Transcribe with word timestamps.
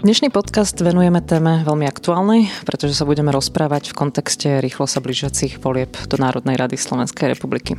Dnešný 0.00 0.32
podcast 0.32 0.80
venujeme 0.80 1.20
téme 1.20 1.60
veľmi 1.60 1.84
aktuálnej, 1.84 2.48
pretože 2.64 2.96
sa 2.96 3.04
budeme 3.04 3.28
rozprávať 3.36 3.92
v 3.92 3.98
kontexte 4.00 4.48
rýchlo 4.64 4.88
sa 4.88 4.96
blížiacich 5.04 5.60
volieb 5.60 5.92
do 6.08 6.16
Národnej 6.16 6.56
rady 6.56 6.80
Slovenskej 6.80 7.36
republiky. 7.36 7.76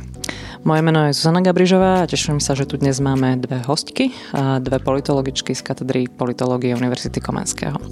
Moje 0.62 0.86
meno 0.86 1.02
je 1.10 1.18
Zuzana 1.18 1.42
Gabrižová 1.42 2.06
a 2.06 2.06
teším 2.06 2.38
sa, 2.38 2.54
že 2.54 2.70
tu 2.70 2.78
dnes 2.78 2.94
máme 3.02 3.42
dve 3.42 3.66
hostky, 3.66 4.14
dve 4.38 4.78
politologičky 4.78 5.50
z 5.50 5.66
katedry 5.66 6.06
politológie 6.06 6.78
Univerzity 6.78 7.18
Komenského. 7.18 7.82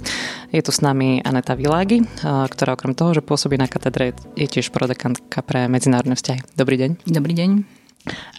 Je 0.55 0.63
tu 0.63 0.71
s 0.71 0.79
nami 0.79 1.19
Aneta 1.27 1.51
Világi, 1.51 1.99
ktorá 2.23 2.79
okrem 2.79 2.95
toho, 2.95 3.11
že 3.11 3.27
pôsobí 3.27 3.59
na 3.59 3.67
katedre, 3.67 4.15
je 4.39 4.47
tiež 4.47 4.71
prodekantka 4.71 5.43
pre 5.43 5.67
medzinárodné 5.67 6.15
vzťahy. 6.15 6.55
Dobrý 6.55 6.79
deň. 6.79 7.03
Dobrý 7.03 7.35
deň. 7.35 7.51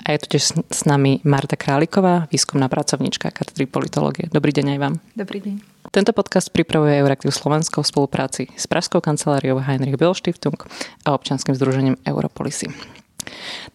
A 0.09 0.16
je 0.16 0.19
tu 0.24 0.27
tiež 0.34 0.59
s 0.59 0.83
nami 0.88 1.23
Marta 1.23 1.55
Králiková, 1.55 2.27
výskumná 2.33 2.66
pracovníčka 2.73 3.29
katedry 3.30 3.69
politológie. 3.69 4.27
Dobrý 4.33 4.56
deň 4.56 4.66
aj 4.74 4.79
vám. 4.80 4.95
Dobrý 5.15 5.38
deň. 5.38 5.55
Tento 5.92 6.16
podcast 6.16 6.48
pripravuje 6.48 7.05
Euraktiv 7.05 7.37
Slovensko 7.37 7.84
v 7.84 7.91
spolupráci 7.92 8.42
s 8.56 8.64
Pražskou 8.64 9.05
kanceláriou 9.05 9.60
Heinrich 9.60 10.00
Böll 10.00 10.16
Stiftung 10.16 10.56
a 11.05 11.12
občanským 11.12 11.52
združením 11.52 12.00
Europolisy. 12.09 12.73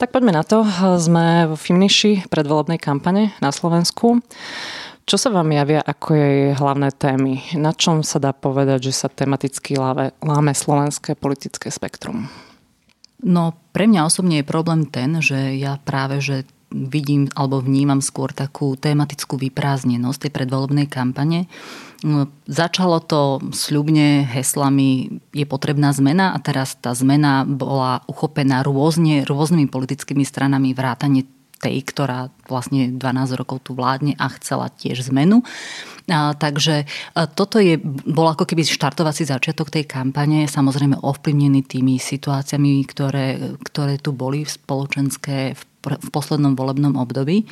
Tak 0.01 0.09
poďme 0.09 0.33
na 0.33 0.41
to. 0.41 0.65
Sme 0.97 1.45
v 1.45 1.53
finiši 1.53 2.25
predvolebnej 2.25 2.81
kampane 2.81 3.37
na 3.37 3.53
Slovensku. 3.53 4.25
Čo 5.05 5.15
sa 5.21 5.29
vám 5.29 5.45
javia 5.53 5.85
ako 5.85 6.17
jej 6.17 6.57
hlavné 6.57 6.89
témy? 6.97 7.53
Na 7.53 7.69
čom 7.77 8.01
sa 8.01 8.17
dá 8.17 8.33
povedať, 8.33 8.89
že 8.89 8.97
sa 8.97 9.13
tematicky 9.13 9.77
láme, 9.77 10.17
láme 10.25 10.57
slovenské 10.57 11.13
politické 11.13 11.69
spektrum? 11.69 12.33
No 13.21 13.53
pre 13.77 13.85
mňa 13.85 14.09
osobne 14.09 14.41
je 14.41 14.49
problém 14.49 14.89
ten, 14.89 15.21
že 15.21 15.53
ja 15.61 15.77
práve, 15.85 16.17
že 16.17 16.49
vidím 16.71 17.31
alebo 17.35 17.63
vnímam 17.63 18.03
skôr 18.03 18.35
takú 18.35 18.75
tematickú 18.75 19.39
vyprázdnenosť 19.39 20.27
tej 20.27 20.31
predvolebnej 20.35 20.87
kampane. 20.91 21.47
No, 22.05 22.29
začalo 22.45 23.01
to 23.01 23.41
sľubne 23.55 24.21
heslami 24.27 25.17
je 25.33 25.45
potrebná 25.49 25.89
zmena 25.95 26.35
a 26.35 26.37
teraz 26.37 26.77
tá 26.77 26.93
zmena 26.93 27.41
bola 27.47 28.05
uchopená 28.05 28.61
rôzne, 28.61 29.25
rôznymi 29.25 29.65
politickými 29.65 30.21
stranami 30.21 30.77
vrátane 30.77 31.25
tej, 31.57 31.81
ktorá 31.85 32.29
vlastne 32.45 32.93
12 32.93 33.39
rokov 33.39 33.65
tu 33.65 33.73
vládne 33.73 34.13
a 34.17 34.29
chcela 34.37 34.69
tiež 34.69 35.09
zmenu. 35.09 35.41
A, 36.07 36.31
takže 36.37 36.87
a 37.17 37.27
toto 37.27 37.59
je, 37.59 37.75
bol 38.07 38.31
ako 38.31 38.47
keby 38.47 38.63
štartovací 38.63 39.27
začiatok 39.27 39.67
tej 39.67 39.83
kampane, 39.89 40.47
samozrejme 40.47 41.03
ovplyvnený 41.03 41.67
tými 41.67 41.99
situáciami, 41.99 42.85
ktoré, 42.87 43.57
ktoré 43.59 43.99
tu 43.99 44.15
boli 44.15 44.47
v 44.47 44.53
spoločenské 44.55 45.37
v, 45.57 45.61
v 45.83 46.07
poslednom 46.13 46.55
volebnom 46.55 46.95
období. 46.95 47.43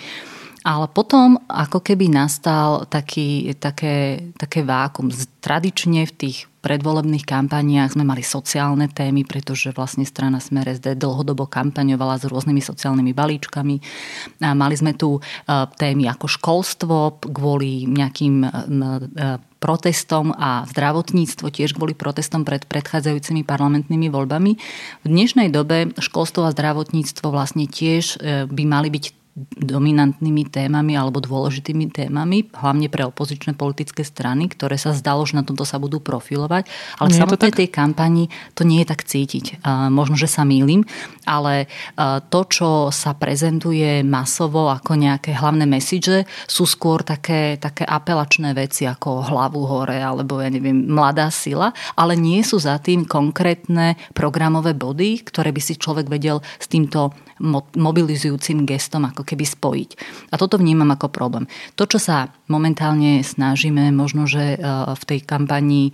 Ale 0.66 0.90
potom 0.90 1.38
ako 1.46 1.78
keby 1.78 2.10
nastal 2.10 2.90
taký, 2.90 3.54
také, 3.62 4.34
také 4.34 4.66
vákum. 4.66 5.14
Tradične 5.38 6.10
v 6.10 6.14
tých 6.26 6.50
predvolebných 6.66 7.22
kampaniách 7.22 7.94
sme 7.94 8.02
mali 8.02 8.26
sociálne 8.26 8.90
témy, 8.90 9.30
pretože 9.30 9.70
vlastne 9.70 10.02
strana 10.10 10.42
Smer 10.42 10.66
SD 10.66 10.98
dlhodobo 10.98 11.46
kampaňovala 11.46 12.18
s 12.18 12.26
rôznymi 12.26 12.66
sociálnymi 12.66 13.14
balíčkami. 13.14 13.76
A 14.42 14.58
mali 14.58 14.74
sme 14.74 14.98
tu 14.98 15.22
e, 15.22 15.22
témy 15.78 16.10
ako 16.10 16.26
školstvo 16.26 17.22
kvôli 17.22 17.86
nejakým 17.86 18.36
e, 18.42 18.50
protestom 19.62 20.34
a 20.34 20.66
zdravotníctvo 20.66 21.54
tiež 21.54 21.78
kvôli 21.78 21.94
protestom 21.94 22.42
pred 22.42 22.66
predchádzajúcimi 22.66 23.46
parlamentnými 23.46 24.10
voľbami. 24.10 24.52
V 25.06 25.08
dnešnej 25.08 25.54
dobe 25.54 25.94
školstvo 26.02 26.50
a 26.50 26.54
zdravotníctvo 26.58 27.30
vlastne 27.30 27.70
tiež 27.70 28.18
e, 28.18 28.50
by 28.50 28.64
mali 28.66 28.90
byť 28.90 29.25
dominantnými 29.36 30.48
témami 30.48 30.96
alebo 30.96 31.20
dôležitými 31.20 31.92
témami, 31.92 32.48
hlavne 32.56 32.88
pre 32.88 33.04
opozičné 33.04 33.52
politické 33.52 34.08
strany, 34.08 34.48
ktoré 34.48 34.80
sa 34.80 34.96
zdalo, 34.96 35.28
že 35.28 35.36
na 35.36 35.44
tomto 35.44 35.68
sa 35.68 35.76
budú 35.76 36.00
profilovať. 36.00 36.72
Ale 37.04 37.12
nie 37.12 37.20
v 37.20 37.20
samotnej 37.20 37.52
tej 37.52 37.68
kampani 37.68 38.32
to 38.56 38.64
nie 38.64 38.80
je 38.80 38.88
tak 38.88 39.04
cítiť. 39.04 39.60
Možno, 39.92 40.16
že 40.16 40.32
sa 40.32 40.48
mýlim, 40.48 40.88
ale 41.28 41.68
to, 42.32 42.40
čo 42.48 42.96
sa 42.96 43.12
prezentuje 43.12 44.08
masovo 44.08 44.72
ako 44.72 44.96
nejaké 44.96 45.36
hlavné 45.36 45.68
message, 45.68 46.24
sú 46.48 46.64
skôr 46.64 47.04
také, 47.04 47.60
také 47.60 47.84
apelačné 47.84 48.56
veci 48.56 48.88
ako 48.88 49.36
hlavu 49.36 49.68
hore 49.68 50.00
alebo 50.00 50.40
ja 50.40 50.48
neviem, 50.48 50.88
mladá 50.88 51.28
sila, 51.28 51.76
ale 52.00 52.16
nie 52.16 52.40
sú 52.40 52.56
za 52.56 52.80
tým 52.80 53.04
konkrétne 53.04 54.00
programové 54.16 54.72
body, 54.72 55.28
ktoré 55.28 55.52
by 55.52 55.60
si 55.60 55.76
človek 55.76 56.08
vedel 56.08 56.40
s 56.56 56.72
týmto 56.72 57.12
mobilizujúcim 57.76 58.64
gestom 58.64 59.04
ako 59.04 59.25
keby 59.26 59.44
spojiť. 59.44 59.90
A 60.32 60.36
toto 60.38 60.62
vnímam 60.62 60.88
ako 60.94 61.10
problém. 61.10 61.50
To, 61.76 61.90
čo 61.90 61.98
sa 61.98 62.30
momentálne 62.46 63.26
snažíme, 63.26 63.90
možno, 63.90 64.30
že 64.30 64.56
e, 64.56 64.58
v 64.94 65.04
tej 65.04 65.20
kampani 65.26 65.90
e, 65.90 65.94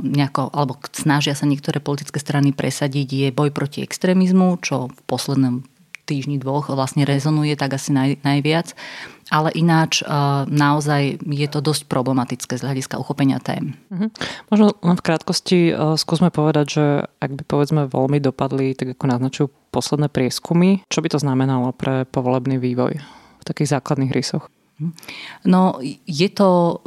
nejako, 0.00 0.54
alebo 0.54 0.78
snažia 0.94 1.34
sa 1.34 1.44
niektoré 1.44 1.82
politické 1.82 2.22
strany 2.22 2.54
presadiť, 2.54 3.08
je 3.10 3.28
boj 3.34 3.50
proti 3.50 3.82
extrémizmu, 3.82 4.62
čo 4.62 4.88
v 4.88 5.00
poslednom 5.10 5.66
týždni, 6.08 6.40
dvoch 6.40 6.72
vlastne 6.72 7.04
rezonuje 7.04 7.52
tak 7.52 7.76
asi 7.76 7.92
naj, 7.92 8.24
najviac. 8.24 8.72
Ale 9.28 9.52
ináč 9.52 10.00
e, 10.00 10.08
naozaj 10.48 11.20
je 11.20 11.48
to 11.52 11.60
dosť 11.60 11.84
problematické 11.90 12.56
z 12.56 12.64
hľadiska 12.64 12.96
uchopenia 12.96 13.42
tém. 13.42 13.76
Mhm. 13.92 14.08
Možno 14.48 14.72
len 14.80 14.96
v 14.96 15.04
krátkosti 15.04 15.58
skúsme 16.00 16.32
povedať, 16.32 16.66
že 16.70 16.84
ak 17.20 17.30
by 17.36 17.42
povedzme 17.44 17.82
voľmi 17.90 18.22
dopadli, 18.22 18.72
tak 18.72 18.96
ako 18.96 19.04
naznačujú 19.04 19.48
posledné 19.70 20.08
prieskumy, 20.08 20.82
čo 20.88 21.04
by 21.04 21.08
to 21.12 21.18
znamenalo 21.20 21.72
pre 21.76 22.08
povolebný 22.08 22.56
vývoj 22.56 22.98
v 23.38 23.44
takých 23.44 23.78
základných 23.78 24.12
rysoch? 24.12 24.48
No, 25.42 25.82
je 26.06 26.28
to, 26.30 26.78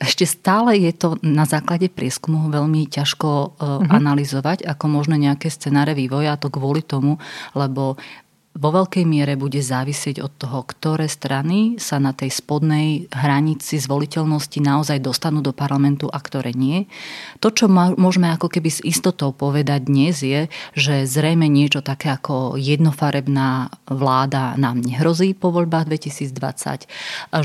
ešte 0.00 0.24
stále 0.24 0.72
je 0.80 0.92
to 0.96 1.20
na 1.20 1.44
základe 1.44 1.92
prieskumu 1.92 2.48
veľmi 2.48 2.88
ťažko 2.88 3.28
uh, 3.28 3.44
uh-huh. 3.60 3.92
analyzovať 3.92 4.64
ako 4.64 4.84
možno 4.88 5.20
nejaké 5.20 5.52
scenáre 5.52 5.92
vývoja, 5.92 6.32
a 6.32 6.40
to 6.40 6.48
kvôli 6.48 6.80
tomu, 6.80 7.20
lebo 7.52 8.00
vo 8.50 8.74
veľkej 8.74 9.06
miere 9.06 9.38
bude 9.38 9.62
závisieť 9.62 10.18
od 10.26 10.34
toho, 10.34 10.66
ktoré 10.66 11.06
strany 11.06 11.78
sa 11.78 12.02
na 12.02 12.10
tej 12.10 12.34
spodnej 12.34 13.06
hranici 13.14 13.78
zvoliteľnosti 13.78 14.58
naozaj 14.58 14.98
dostanú 14.98 15.38
do 15.38 15.54
parlamentu 15.54 16.10
a 16.10 16.18
ktoré 16.18 16.50
nie. 16.50 16.90
To, 17.38 17.54
čo 17.54 17.70
môžeme 17.70 18.26
ako 18.34 18.50
keby 18.50 18.70
s 18.74 18.82
istotou 18.82 19.30
povedať 19.30 19.86
dnes 19.86 20.18
je, 20.26 20.50
že 20.74 21.06
zrejme 21.06 21.46
niečo 21.46 21.78
také 21.78 22.10
ako 22.10 22.58
jednofarebná 22.58 23.70
vláda 23.86 24.58
nám 24.58 24.82
nehrozí 24.82 25.30
po 25.30 25.54
voľbách 25.54 25.86
2020, 25.86 26.90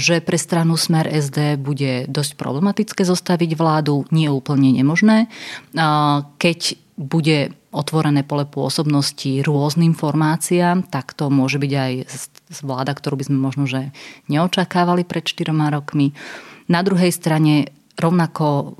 že 0.01 0.15
pre 0.25 0.37
stranu 0.41 0.73
Smer 0.73 1.05
SD 1.05 1.61
bude 1.61 2.09
dosť 2.09 2.33
problematické 2.33 3.05
zostaviť 3.05 3.53
vládu, 3.53 4.09
nie 4.09 4.25
úplne 4.25 4.73
nemožné. 4.73 5.29
Keď 6.41 6.59
bude 6.95 7.51
otvorené 7.75 8.23
pole 8.23 8.47
pôsobnosti 8.47 9.43
rôznym 9.43 9.91
formáciám, 9.91 10.87
tak 10.87 11.11
to 11.11 11.27
môže 11.27 11.59
byť 11.59 11.71
aj 11.75 11.91
vláda, 12.63 12.95
ktorú 12.95 13.19
by 13.19 13.27
sme 13.27 13.37
možno 13.37 13.67
že 13.67 13.91
neočakávali 14.31 15.03
pred 15.03 15.27
4 15.27 15.51
rokmi. 15.51 16.15
Na 16.71 16.81
druhej 16.81 17.11
strane 17.11 17.75
rovnako, 17.95 18.75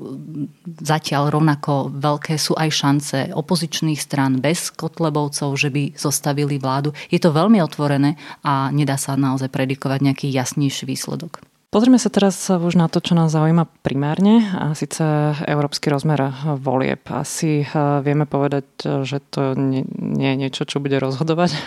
zatiaľ 0.80 1.32
rovnako 1.32 1.92
veľké 1.92 2.36
sú 2.36 2.56
aj 2.56 2.70
šance 2.72 3.18
opozičných 3.32 4.00
strán 4.00 4.44
bez 4.44 4.72
kotlebovcov, 4.76 5.56
že 5.56 5.72
by 5.72 5.96
zostavili 5.96 6.60
vládu. 6.60 6.92
Je 7.08 7.20
to 7.20 7.32
veľmi 7.32 7.64
otvorené 7.64 8.20
a 8.44 8.72
nedá 8.76 9.00
sa 9.00 9.16
naozaj 9.16 9.48
predikovať 9.52 10.00
nejaký 10.04 10.28
jasnejší 10.32 10.88
výsledok. 10.88 11.55
Pozrieme 11.76 12.00
sa 12.00 12.08
teraz 12.08 12.48
už 12.48 12.80
na 12.80 12.88
to, 12.88 13.04
čo 13.04 13.20
nás 13.20 13.36
zaujíma 13.36 13.68
primárne, 13.84 14.48
a 14.56 14.72
síce 14.80 15.04
európsky 15.44 15.92
rozmer 15.92 16.32
volieb. 16.64 17.04
Asi 17.12 17.68
eh, 17.68 18.00
vieme 18.00 18.24
povedať, 18.24 19.04
že 19.04 19.20
to 19.20 19.60
nie, 19.60 19.84
je 19.84 20.36
niečo, 20.40 20.64
čo 20.64 20.80
bude 20.80 20.96
rozhodovať 21.04 21.52
eh, 21.52 21.60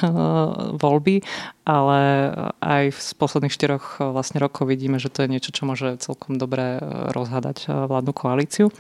voľby, 0.81 1.29
ale 1.69 2.01
aj 2.57 2.97
z 2.97 3.11
posledných 3.21 3.53
štyroch 3.53 4.01
eh, 4.01 4.09
vlastne 4.09 4.41
rokov 4.41 4.73
vidíme, 4.73 4.97
že 4.97 5.13
to 5.13 5.29
je 5.29 5.33
niečo, 5.37 5.53
čo 5.53 5.69
môže 5.69 6.01
celkom 6.01 6.41
dobre 6.41 6.81
rozhádať 7.13 7.69
vládnu 7.69 8.13
koalíciu. 8.17 8.73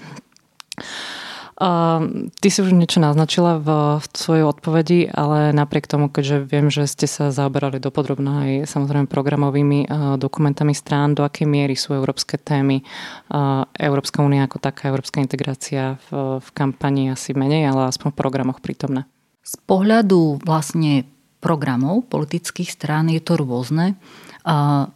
Uh, 1.58 2.30
ty 2.38 2.54
si 2.54 2.62
už 2.62 2.70
niečo 2.70 3.02
naznačila 3.02 3.58
v, 3.58 3.98
v 3.98 4.06
svojej 4.14 4.46
odpovedi, 4.46 5.10
ale 5.10 5.50
napriek 5.50 5.90
tomu, 5.90 6.06
keďže 6.06 6.46
viem, 6.46 6.70
že 6.70 6.86
ste 6.86 7.10
sa 7.10 7.34
zaoberali 7.34 7.82
dopodrobná 7.82 8.46
aj 8.46 8.70
samozrejme 8.70 9.10
programovými 9.10 9.90
uh, 9.90 10.14
dokumentami 10.22 10.70
strán, 10.70 11.18
do 11.18 11.26
akej 11.26 11.50
miery 11.50 11.74
sú 11.74 11.98
európske 11.98 12.38
témy, 12.38 12.86
uh, 13.34 13.66
Európska 13.74 14.22
únia 14.22 14.46
ako 14.46 14.62
taká, 14.62 14.86
európska 14.86 15.18
integrácia 15.18 15.98
v, 16.06 16.38
v 16.38 16.48
kampani 16.54 17.10
asi 17.10 17.34
menej, 17.34 17.74
ale 17.74 17.90
aspoň 17.90 18.14
v 18.14 18.18
programoch 18.22 18.62
prítomné. 18.62 19.10
Z 19.42 19.58
pohľadu 19.66 20.38
vlastne 20.46 21.10
programov 21.42 22.06
politických 22.06 22.70
strán 22.70 23.10
je 23.10 23.18
to 23.18 23.34
rôzne. 23.34 23.98
Uh, 24.46 24.94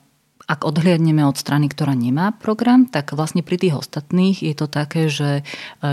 ak 0.52 0.68
odhliadneme 0.68 1.24
od 1.24 1.40
strany, 1.40 1.72
ktorá 1.72 1.96
nemá 1.96 2.36
program, 2.36 2.84
tak 2.84 3.16
vlastne 3.16 3.40
pri 3.40 3.56
tých 3.56 3.74
ostatných 3.80 4.44
je 4.44 4.52
to 4.52 4.68
také, 4.68 5.08
že 5.08 5.40
e, 5.40 5.42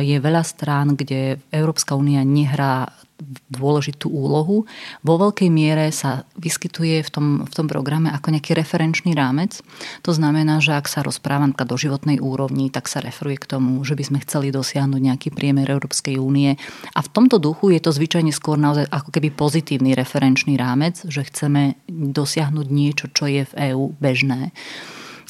je 0.03 0.19
veľa 0.19 0.43
strán, 0.43 0.99
kde 0.99 1.39
Európska 1.55 1.95
únia 1.95 2.27
nehrá 2.27 2.91
dôležitú 3.51 4.07
úlohu. 4.07 4.63
Vo 5.03 5.15
veľkej 5.19 5.49
miere 5.51 5.91
sa 5.91 6.23
vyskytuje 6.39 7.03
v 7.03 7.09
tom, 7.11 7.27
v 7.43 7.53
tom 7.53 7.67
programe 7.67 8.09
ako 8.09 8.31
nejaký 8.31 8.55
referenčný 8.55 9.11
rámec. 9.13 9.59
To 10.07 10.15
znamená, 10.15 10.63
že 10.63 10.75
ak 10.75 10.87
sa 10.87 11.03
rozpráva 11.03 11.51
do 11.51 11.75
životnej 11.75 12.23
úrovni, 12.23 12.71
tak 12.71 12.87
sa 12.87 13.03
referuje 13.03 13.43
k 13.43 13.49
tomu, 13.57 13.83
že 13.83 13.95
by 13.95 14.03
sme 14.03 14.19
chceli 14.23 14.49
dosiahnuť 14.49 15.01
nejaký 15.01 15.29
priemer 15.35 15.67
Európskej 15.67 16.17
únie. 16.17 16.55
A 16.95 16.99
v 17.03 17.11
tomto 17.11 17.37
duchu 17.37 17.75
je 17.75 17.83
to 17.83 17.91
zvyčajne 17.91 18.31
skôr 18.31 18.55
naozaj 18.55 18.87
ako 18.89 19.09
keby 19.11 19.29
pozitívny 19.35 19.93
referenčný 19.93 20.55
rámec, 20.55 21.03
že 21.05 21.27
chceme 21.27 21.79
dosiahnuť 21.91 22.67
niečo, 22.71 23.05
čo 23.11 23.27
je 23.27 23.43
v 23.45 23.53
EÚ 23.71 23.95
bežné. 23.99 24.55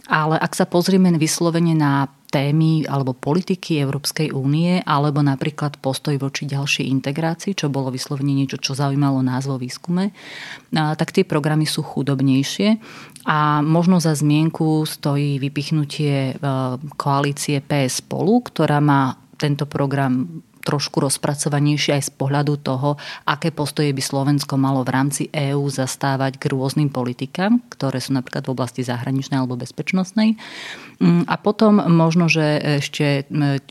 Ale 0.10 0.42
ak 0.42 0.58
sa 0.58 0.66
pozrieme 0.66 1.14
vyslovene 1.18 1.78
na 1.78 2.10
témy 2.30 2.86
alebo 2.86 3.18
politiky 3.18 3.82
Európskej 3.82 4.30
únie 4.32 4.86
alebo 4.86 5.26
napríklad 5.26 5.82
postoj 5.82 6.14
voči 6.22 6.46
ďalšej 6.46 6.86
integrácii, 6.86 7.58
čo 7.58 7.74
bolo 7.74 7.90
vyslovene 7.90 8.38
niečo, 8.38 8.62
čo 8.62 8.78
zaujímalo 8.78 9.26
nás 9.26 9.50
vo 9.50 9.58
výskume, 9.58 10.14
tak 10.72 11.10
tie 11.10 11.26
programy 11.26 11.66
sú 11.66 11.82
chudobnejšie. 11.82 12.78
A 13.26 13.60
možno 13.66 14.00
za 14.00 14.16
zmienku 14.16 14.88
stojí 14.88 15.38
vypichnutie 15.44 16.34
e, 16.34 16.44
koalície 16.96 17.60
PS 17.60 18.02
spolu, 18.02 18.42
ktorá 18.42 18.80
má 18.80 19.20
tento 19.36 19.68
program 19.68 20.42
trošku 20.64 21.00
rozpracovanejšie 21.02 21.98
aj 22.00 22.04
z 22.08 22.12
pohľadu 22.16 22.60
toho, 22.62 23.00
aké 23.26 23.50
postoje 23.50 23.92
by 23.96 24.02
Slovensko 24.04 24.60
malo 24.60 24.84
v 24.84 24.94
rámci 24.94 25.24
EÚ 25.32 25.66
zastávať 25.72 26.38
k 26.38 26.52
rôznym 26.52 26.92
politikám, 26.92 27.64
ktoré 27.72 28.04
sú 28.04 28.14
napríklad 28.16 28.46
v 28.46 28.54
oblasti 28.54 28.82
zahraničnej 28.84 29.40
alebo 29.40 29.60
bezpečnostnej. 29.60 30.36
Mm, 31.00 31.24
a 31.26 31.36
potom 31.40 31.80
možno, 31.80 32.28
že 32.28 32.60
ešte 32.84 33.24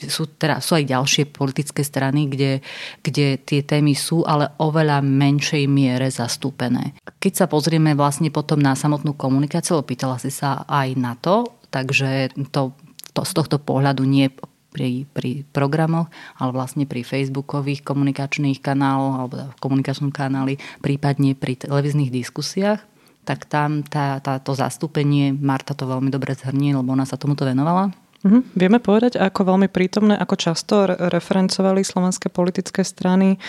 sú, 0.08 0.26
teda, 0.40 0.64
sú 0.64 0.81
aj 0.81 0.85
ďalšie 0.88 1.25
politické 1.29 1.85
strany, 1.85 2.26
kde, 2.26 2.64
kde 3.05 3.37
tie 3.37 3.61
témy 3.61 3.93
sú, 3.93 4.25
ale 4.25 4.52
oveľa 4.56 5.05
menšej 5.05 5.69
miere 5.69 6.08
zastúpené. 6.08 6.96
Keď 7.20 7.32
sa 7.44 7.46
pozrieme 7.46 7.93
vlastne 7.93 8.32
potom 8.32 8.58
na 8.58 8.73
samotnú 8.73 9.12
komunikáciu, 9.12 9.76
opýtala 9.79 10.17
si 10.17 10.32
sa 10.32 10.64
aj 10.64 10.88
na 10.96 11.12
to, 11.20 11.52
takže 11.69 12.32
to, 12.49 12.73
to 13.12 13.23
z 13.25 13.32
tohto 13.37 13.61
pohľadu 13.61 14.08
nie 14.08 14.32
pri, 14.79 15.03
pri 15.11 15.43
programoch, 15.51 16.07
ale 16.39 16.55
vlastne 16.55 16.87
pri 16.87 17.03
facebookových 17.03 17.83
komunikačných 17.83 18.63
kanáloch 18.63 19.15
alebo 19.19 19.35
v 19.51 19.59
komunikačnom 19.59 20.15
kanáli, 20.15 20.63
prípadne 20.79 21.35
pri 21.35 21.59
televíznych 21.59 22.15
diskusiách, 22.15 22.79
tak 23.27 23.51
tam 23.51 23.83
tá, 23.83 24.23
tá, 24.23 24.39
to 24.39 24.55
zastúpenie, 24.55 25.35
Marta 25.35 25.75
to 25.75 25.91
veľmi 25.91 26.15
dobre 26.15 26.39
zhrnie, 26.39 26.79
lebo 26.79 26.95
ona 26.95 27.03
sa 27.03 27.19
tomuto 27.19 27.43
venovala, 27.43 27.91
Uh-huh. 28.29 28.45
Vieme 28.53 28.77
povedať, 28.77 29.17
ako 29.17 29.57
veľmi 29.57 29.73
prítomné, 29.73 30.13
ako 30.21 30.37
často 30.37 30.85
referencovali 30.85 31.81
slovenské 31.81 32.29
politické 32.29 32.85
strany 32.85 33.41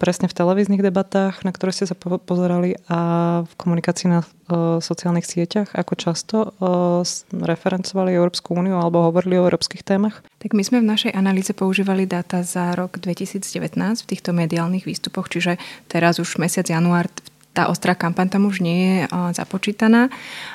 presne 0.00 0.24
v 0.24 0.36
televíznych 0.40 0.80
debatách, 0.80 1.44
na 1.44 1.52
ktoré 1.52 1.76
ste 1.76 1.84
sa 1.84 1.92
pozerali 2.00 2.80
a 2.88 2.98
v 3.44 3.52
komunikácii 3.60 4.08
na 4.08 4.24
uh, 4.24 4.80
sociálnych 4.80 5.28
sieťach, 5.28 5.76
ako 5.76 5.94
často 6.00 6.36
uh, 6.48 7.04
referencovali 7.44 8.16
Európsku 8.16 8.56
úniu 8.56 8.80
alebo 8.80 9.04
hovorili 9.04 9.36
o 9.36 9.44
európskych 9.44 9.84
témach? 9.84 10.24
Tak 10.40 10.56
my 10.56 10.64
sme 10.64 10.80
v 10.80 10.88
našej 10.88 11.12
analýze 11.12 11.52
používali 11.52 12.08
dáta 12.08 12.40
za 12.40 12.72
rok 12.72 12.96
2019 12.96 13.76
v 14.00 14.08
týchto 14.08 14.32
mediálnych 14.32 14.88
výstupoch, 14.88 15.28
čiže 15.28 15.60
teraz 15.92 16.16
už 16.16 16.40
mesiac 16.40 16.64
január 16.64 17.12
tá 17.52 17.68
ostrá 17.68 17.92
kampaň 17.92 18.32
tam 18.32 18.48
už 18.48 18.64
nie 18.64 18.80
je 18.80 18.98
započítaná, 19.36 20.08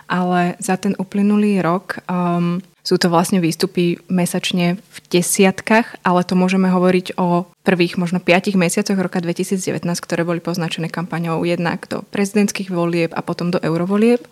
ale 0.09 0.57
za 0.57 0.81
ten 0.81 0.97
uplynulý 0.97 1.61
rok 1.61 2.01
um, 2.09 2.57
sú 2.87 2.95
to 2.95 3.11
vlastne 3.11 3.43
výstupy 3.43 3.99
mesačne 4.07 4.79
v 4.79 4.97
desiatkách, 5.11 6.07
ale 6.07 6.23
to 6.23 6.39
môžeme 6.39 6.71
hovoriť 6.71 7.19
o 7.19 7.43
prvých 7.67 7.99
možno 7.99 8.23
5 8.23 8.55
mesiacoch 8.55 8.95
roka 8.95 9.19
2019, 9.19 9.83
ktoré 9.83 10.23
boli 10.23 10.39
poznačené 10.39 10.87
kampaňou 10.87 11.43
jednak 11.43 11.83
do 11.91 12.07
prezidentských 12.07 12.71
volieb 12.71 13.11
a 13.11 13.19
potom 13.19 13.51
do 13.51 13.59
eurovolieb. 13.59 14.23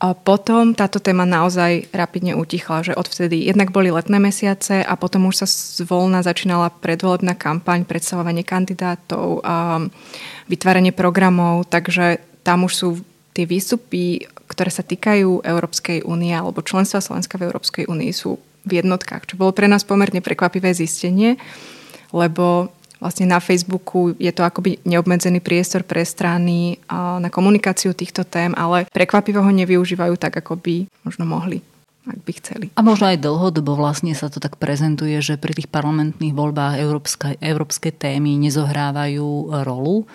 A 0.00 0.16
potom 0.16 0.72
táto 0.72 0.96
téma 0.96 1.28
naozaj 1.28 1.92
rapidne 1.92 2.38
utichla, 2.40 2.86
že 2.86 2.96
odvtedy 2.96 3.50
jednak 3.50 3.68
boli 3.68 3.92
letné 3.92 4.16
mesiace 4.16 4.80
a 4.80 4.94
potom 4.96 5.28
už 5.28 5.44
sa 5.44 5.46
zvolna 5.84 6.24
začínala 6.24 6.72
predvolebná 6.72 7.36
kampaň, 7.36 7.84
predstavovanie 7.84 8.48
kandidátov, 8.48 9.44
a 9.44 9.84
vytváranie 10.48 10.96
programov, 10.96 11.68
takže 11.68 12.22
tam 12.46 12.64
už 12.64 12.72
sú 12.72 12.88
tie 13.36 13.44
výstupy 13.44 14.24
ktoré 14.48 14.72
sa 14.72 14.82
týkajú 14.82 15.44
Európskej 15.44 16.02
únie 16.08 16.32
alebo 16.32 16.64
členstva 16.64 17.04
Slovenska 17.04 17.36
v 17.36 17.52
Európskej 17.52 17.84
únii 17.86 18.10
sú 18.10 18.40
v 18.64 18.82
jednotkách, 18.82 19.28
čo 19.28 19.38
bolo 19.40 19.52
pre 19.54 19.68
nás 19.70 19.84
pomerne 19.86 20.20
prekvapivé 20.20 20.72
zistenie, 20.74 21.40
lebo 22.12 22.72
vlastne 22.98 23.30
na 23.30 23.38
Facebooku 23.38 24.12
je 24.18 24.32
to 24.34 24.42
akoby 24.42 24.82
neobmedzený 24.82 25.38
priestor 25.38 25.86
pre 25.86 26.02
strany 26.02 26.82
na 26.90 27.30
komunikáciu 27.30 27.94
týchto 27.94 28.26
tém, 28.26 28.50
ale 28.58 28.90
prekvapivo 28.90 29.40
ho 29.40 29.52
nevyužívajú 29.54 30.18
tak, 30.18 30.42
ako 30.42 30.58
by 30.58 30.90
možno 31.06 31.24
mohli 31.24 31.62
ak 32.08 32.20
by 32.24 32.32
chceli. 32.40 32.66
A 32.74 32.80
možno 32.80 33.12
aj 33.12 33.20
dlhodobo 33.20 33.76
vlastne 33.76 34.16
sa 34.16 34.32
to 34.32 34.40
tak 34.40 34.56
prezentuje, 34.56 35.20
že 35.20 35.36
pri 35.36 35.52
tých 35.52 35.68
parlamentných 35.68 36.32
voľbách 36.32 36.80
európske, 36.80 37.36
európske 37.38 37.92
témy 37.92 38.40
nezohrávajú 38.40 39.52
rolu 39.62 40.08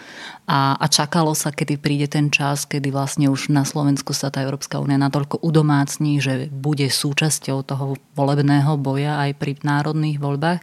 a, 0.44 0.76
a 0.76 0.86
čakalo 0.92 1.32
sa, 1.38 1.56
kedy 1.56 1.80
príde 1.80 2.08
ten 2.10 2.28
čas, 2.28 2.68
kedy 2.68 2.92
vlastne 2.92 3.32
už 3.32 3.48
na 3.48 3.64
Slovensku 3.64 4.12
sa 4.12 4.28
tá 4.28 4.44
Európska 4.44 4.82
únia 4.82 5.00
natoľko 5.00 5.40
udomácní, 5.40 6.20
že 6.20 6.52
bude 6.52 6.90
súčasťou 6.92 7.64
toho 7.64 7.96
volebného 8.18 8.76
boja 8.76 9.24
aj 9.24 9.40
pri 9.40 9.56
národných 9.64 10.20
voľbách. 10.20 10.60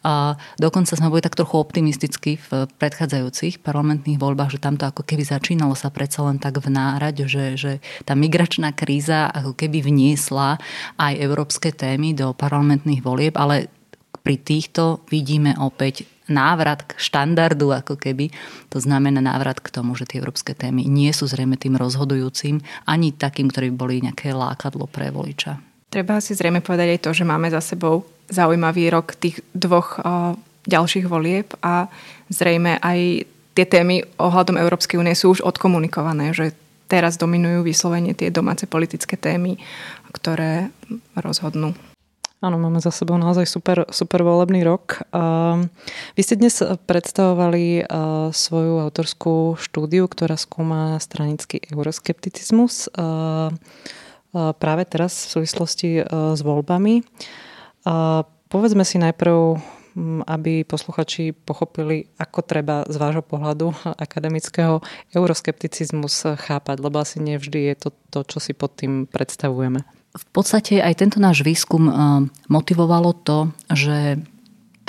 A 0.00 0.40
dokonca 0.56 0.96
sme 0.96 1.12
boli 1.12 1.20
tak 1.20 1.36
trochu 1.36 1.60
optimistickí 1.60 2.40
v 2.40 2.64
predchádzajúcich 2.80 3.60
parlamentných 3.60 4.16
voľbách, 4.16 4.56
že 4.56 4.62
tamto 4.62 4.88
ako 4.88 5.04
keby 5.04 5.28
začínalo 5.28 5.76
sa 5.76 5.92
predsa 5.92 6.24
len 6.24 6.40
tak 6.40 6.56
vnárať, 6.56 7.28
že, 7.28 7.44
že 7.60 7.72
tá 8.08 8.16
migračná 8.16 8.72
kríza 8.72 9.28
ako 9.28 9.52
keby 9.52 9.84
vniesla 9.84 10.56
aj 10.96 11.14
európske 11.18 11.74
témy 11.74 12.14
do 12.16 12.32
parlamentných 12.32 13.04
volieb, 13.04 13.34
ale 13.36 13.70
pri 14.20 14.36
týchto 14.36 15.00
vidíme 15.08 15.56
opäť 15.56 16.04
návrat 16.30 16.86
k 16.86 16.94
štandardu 16.96 17.74
ako 17.74 17.98
keby. 17.98 18.30
To 18.70 18.78
znamená 18.78 19.18
návrat 19.18 19.58
k 19.58 19.72
tomu, 19.74 19.98
že 19.98 20.06
tie 20.06 20.22
európske 20.22 20.54
témy 20.54 20.86
nie 20.86 21.10
sú 21.10 21.26
zrejme 21.26 21.58
tým 21.58 21.74
rozhodujúcim, 21.74 22.62
ani 22.86 23.10
takým, 23.10 23.50
ktorý 23.50 23.74
boli 23.74 24.04
nejaké 24.06 24.30
lákadlo 24.30 24.86
pre 24.86 25.10
voliča. 25.10 25.58
Treba 25.90 26.22
si 26.22 26.38
zrejme 26.38 26.62
povedať 26.62 26.94
aj 26.96 27.00
to, 27.02 27.10
že 27.10 27.26
máme 27.26 27.50
za 27.50 27.58
sebou 27.58 28.06
zaujímavý 28.30 28.94
rok 28.94 29.18
tých 29.18 29.42
dvoch 29.50 29.98
o, 29.98 30.38
ďalších 30.70 31.10
volieb 31.10 31.50
a 31.66 31.90
zrejme 32.30 32.78
aj 32.78 33.26
tie 33.58 33.66
témy 33.66 34.06
ohľadom 34.22 34.54
Európskej 34.54 35.02
únie 35.02 35.18
sú 35.18 35.34
už 35.34 35.42
odkomunikované, 35.42 36.30
že 36.30 36.54
teraz 36.86 37.18
dominujú 37.18 37.66
vyslovene 37.66 38.14
tie 38.14 38.30
domáce 38.30 38.70
politické 38.70 39.18
témy, 39.18 39.58
ktoré 40.12 40.74
rozhodnú 41.14 41.74
Áno, 42.40 42.56
máme 42.56 42.80
za 42.80 42.88
sebou 42.88 43.20
naozaj 43.20 43.44
super, 43.44 43.84
super 43.92 44.24
volebný 44.24 44.64
rok. 44.64 45.04
Vy 46.16 46.22
ste 46.24 46.40
dnes 46.40 46.64
predstavovali 46.88 47.84
svoju 48.32 48.80
autorskú 48.80 49.60
štúdiu, 49.60 50.08
ktorá 50.08 50.40
skúma 50.40 50.96
stranický 51.04 51.60
euroskepticizmus 51.68 52.88
práve 54.32 54.82
teraz 54.88 55.28
v 55.28 55.30
súvislosti 55.36 55.90
s 56.08 56.40
voľbami. 56.40 57.04
Povedzme 58.48 58.88
si 58.88 58.96
najprv, 58.96 59.60
aby 60.24 60.64
posluchači 60.64 61.36
pochopili, 61.36 62.08
ako 62.16 62.40
treba 62.40 62.88
z 62.88 62.96
vášho 62.96 63.20
pohľadu 63.20 63.76
akademického 64.08 64.80
euroskepticizmus 65.12 66.40
chápať, 66.40 66.76
lebo 66.80 67.04
asi 67.04 67.20
nevždy 67.20 67.68
je 67.68 67.74
to 67.76 67.88
to, 68.08 68.24
čo 68.24 68.38
si 68.40 68.56
pod 68.56 68.80
tým 68.80 69.04
predstavujeme 69.04 69.99
v 70.10 70.24
podstate 70.34 70.82
aj 70.82 70.94
tento 70.98 71.18
náš 71.22 71.46
výskum 71.46 71.86
eh, 71.86 71.94
motivovalo 72.50 73.14
to, 73.22 73.54
že 73.70 74.18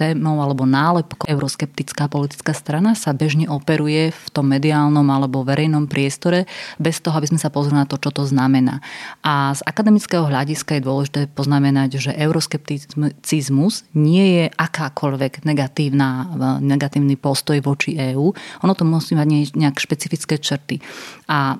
témou 0.02 0.42
alebo 0.42 0.66
nálepkou 0.66 1.30
euroskeptická 1.30 2.10
politická 2.10 2.58
strana 2.58 2.98
sa 2.98 3.14
bežne 3.14 3.46
operuje 3.46 4.10
v 4.10 4.28
tom 4.34 4.50
mediálnom 4.50 5.06
alebo 5.06 5.46
verejnom 5.46 5.86
priestore 5.86 6.50
bez 6.82 6.98
toho, 7.06 7.14
aby 7.14 7.30
sme 7.30 7.38
sa 7.38 7.54
pozreli 7.54 7.78
na 7.78 7.86
to, 7.86 8.02
čo 8.02 8.10
to 8.10 8.26
znamená. 8.26 8.82
A 9.22 9.54
z 9.54 9.62
akademického 9.62 10.26
hľadiska 10.26 10.82
je 10.82 10.88
dôležité 10.88 11.20
poznamenať, 11.30 12.02
že 12.02 12.12
euroskepticizmus 12.18 13.86
nie 13.94 14.42
je 14.42 14.46
akákoľvek 14.50 15.46
negatívna, 15.46 16.34
negatívny 16.58 17.14
postoj 17.20 17.62
voči 17.62 17.94
EÚ. 17.94 18.34
Ono 18.66 18.74
to 18.74 18.82
musí 18.88 19.14
mať 19.14 19.54
nejak 19.54 19.78
špecifické 19.78 20.40
črty. 20.40 20.80
A 21.28 21.60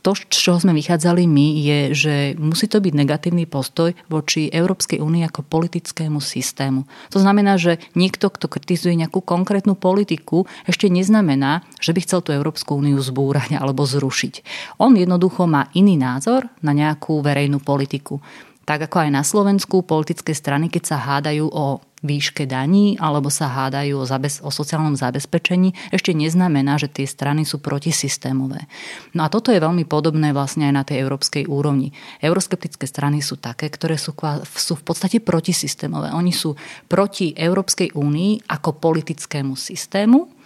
to, 0.00 0.16
z 0.16 0.24
čoho 0.32 0.56
sme 0.58 0.72
vychádzali 0.72 1.28
my, 1.28 1.46
je, 1.60 1.80
že 1.92 2.14
musí 2.40 2.64
to 2.66 2.80
byť 2.80 2.94
negatívny 2.96 3.44
postoj 3.44 3.92
voči 4.08 4.48
Európskej 4.48 5.04
únii 5.04 5.28
ako 5.28 5.44
politickému 5.44 6.18
systému. 6.24 6.88
To 7.12 7.20
znamená, 7.20 7.60
že 7.60 7.67
že 7.68 7.76
niekto, 7.92 8.32
kto 8.32 8.48
kritizuje 8.48 8.96
nejakú 8.96 9.20
konkrétnu 9.20 9.76
politiku, 9.76 10.48
ešte 10.64 10.88
neznamená, 10.88 11.68
že 11.84 11.92
by 11.92 12.00
chcel 12.00 12.24
tú 12.24 12.32
Európsku 12.32 12.80
úniu 12.80 12.96
zbúrať 13.04 13.60
alebo 13.60 13.84
zrušiť. 13.84 14.40
On 14.80 14.96
jednoducho 14.96 15.44
má 15.44 15.68
iný 15.76 16.00
názor 16.00 16.48
na 16.64 16.72
nejakú 16.72 17.20
verejnú 17.20 17.60
politiku. 17.60 18.24
Tak 18.68 18.92
ako 18.92 19.08
aj 19.08 19.10
na 19.16 19.24
Slovensku 19.24 19.80
politické 19.80 20.36
strany, 20.36 20.68
keď 20.68 20.82
sa 20.84 20.96
hádajú 21.00 21.48
o 21.48 21.80
výške 22.04 22.46
daní 22.46 22.94
alebo 23.00 23.32
sa 23.32 23.48
hádajú 23.48 23.98
o, 23.98 24.04
zabez, 24.06 24.38
o 24.44 24.52
sociálnom 24.52 24.94
zabezpečení, 24.94 25.74
ešte 25.90 26.14
neznamená, 26.14 26.78
že 26.78 26.86
tie 26.92 27.08
strany 27.08 27.42
sú 27.42 27.58
protisystémové. 27.58 28.68
No 29.16 29.26
a 29.26 29.32
toto 29.32 29.50
je 29.50 29.58
veľmi 29.58 29.88
podobné 29.88 30.30
vlastne 30.36 30.70
aj 30.70 30.74
na 30.74 30.84
tej 30.86 31.00
európskej 31.02 31.50
úrovni. 31.50 31.90
Euroskeptické 32.22 32.86
strany 32.86 33.24
sú 33.24 33.40
také, 33.40 33.66
ktoré 33.72 33.98
sú, 33.98 34.14
sú 34.44 34.78
v 34.78 34.84
podstate 34.84 35.18
protisystémové. 35.18 36.14
Oni 36.14 36.30
sú 36.30 36.54
proti 36.86 37.34
Európskej 37.34 37.96
únii 37.96 38.46
ako 38.52 38.78
politickému 38.78 39.58
systému, 39.58 40.37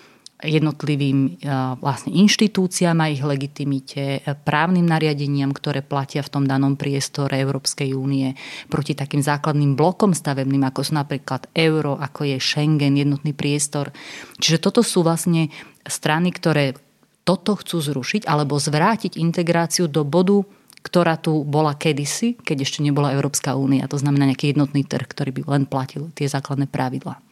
jednotlivým 0.42 1.18
e, 1.25 1.30
vlastne 1.78 2.12
inštitúciám 2.12 2.99
a 2.99 3.11
ich 3.11 3.22
legitimite, 3.22 4.26
právnym 4.42 4.84
nariadeniam, 4.84 5.54
ktoré 5.54 5.80
platia 5.87 6.20
v 6.26 6.32
tom 6.34 6.44
danom 6.44 6.75
priestore 6.75 7.38
Európskej 7.38 7.94
únie, 7.94 8.34
proti 8.66 8.99
takým 8.99 9.22
základným 9.22 9.78
blokom 9.78 10.12
stavebným, 10.12 10.66
ako 10.66 10.80
sú 10.82 10.92
napríklad 10.99 11.46
euro, 11.54 11.94
ako 11.96 12.26
je 12.26 12.37
Schengen, 12.42 12.99
jednotný 12.99 13.32
priestor. 13.32 13.94
Čiže 14.42 14.58
toto 14.58 14.82
sú 14.82 15.06
vlastne 15.06 15.49
strany, 15.87 16.34
ktoré 16.34 16.75
toto 17.22 17.54
chcú 17.54 17.78
zrušiť 17.78 18.26
alebo 18.26 18.58
zvrátiť 18.58 19.14
integráciu 19.14 19.87
do 19.87 20.02
bodu, 20.02 20.42
ktorá 20.82 21.14
tu 21.16 21.46
bola 21.46 21.78
kedysi, 21.78 22.36
keď 22.42 22.66
ešte 22.66 22.82
nebola 22.82 23.14
Európska 23.14 23.54
únia. 23.54 23.86
To 23.86 23.98
znamená 23.98 24.26
nejaký 24.28 24.50
jednotný 24.50 24.82
trh, 24.82 25.06
ktorý 25.06 25.30
by 25.30 25.42
len 25.46 25.64
platil 25.70 26.10
tie 26.18 26.26
základné 26.26 26.66
pravidlá. 26.66 27.22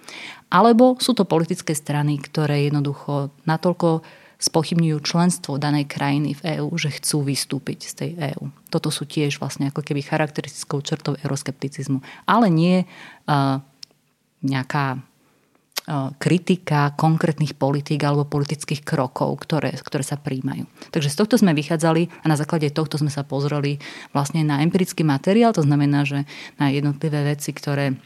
Alebo 0.51 0.99
sú 1.03 1.15
to 1.15 1.27
politické 1.27 1.75
strany, 1.75 2.19
ktoré 2.19 2.71
jednoducho 2.71 3.35
natoľko 3.47 4.07
spochybňujú 4.41 4.99
členstvo 5.05 5.61
danej 5.61 5.85
krajiny 5.85 6.33
v 6.33 6.59
EÚ, 6.59 6.73
že 6.81 6.97
chcú 6.97 7.29
vystúpiť 7.29 7.79
z 7.85 7.93
tej 7.93 8.11
EÚ. 8.33 8.49
Toto 8.73 8.89
sú 8.89 9.05
tiež 9.05 9.37
vlastne 9.37 9.69
ako 9.69 9.85
keby 9.85 10.01
charakteristickou 10.01 10.81
črtou 10.81 11.13
euroskepticizmu. 11.21 12.01
Ale 12.25 12.49
nie 12.49 12.89
uh, 12.89 13.61
nejaká 14.41 15.05
kritika 16.19 16.95
konkrétnych 16.95 17.59
politík 17.59 18.01
alebo 18.07 18.29
politických 18.29 18.87
krokov, 18.87 19.43
ktoré, 19.43 19.75
ktoré 19.75 20.07
sa 20.07 20.21
príjmajú. 20.21 20.67
Takže 20.95 21.11
z 21.11 21.19
tohto 21.19 21.35
sme 21.35 21.57
vychádzali 21.57 22.23
a 22.23 22.27
na 22.31 22.39
základe 22.39 22.71
tohto 22.71 22.97
sme 23.01 23.11
sa 23.11 23.27
pozreli 23.27 23.83
vlastne 24.15 24.47
na 24.47 24.63
empirický 24.63 25.03
materiál, 25.03 25.51
to 25.51 25.67
znamená, 25.67 26.07
že 26.07 26.25
na 26.63 26.71
jednotlivé 26.71 27.35
veci, 27.35 27.51
ktoré 27.51 27.99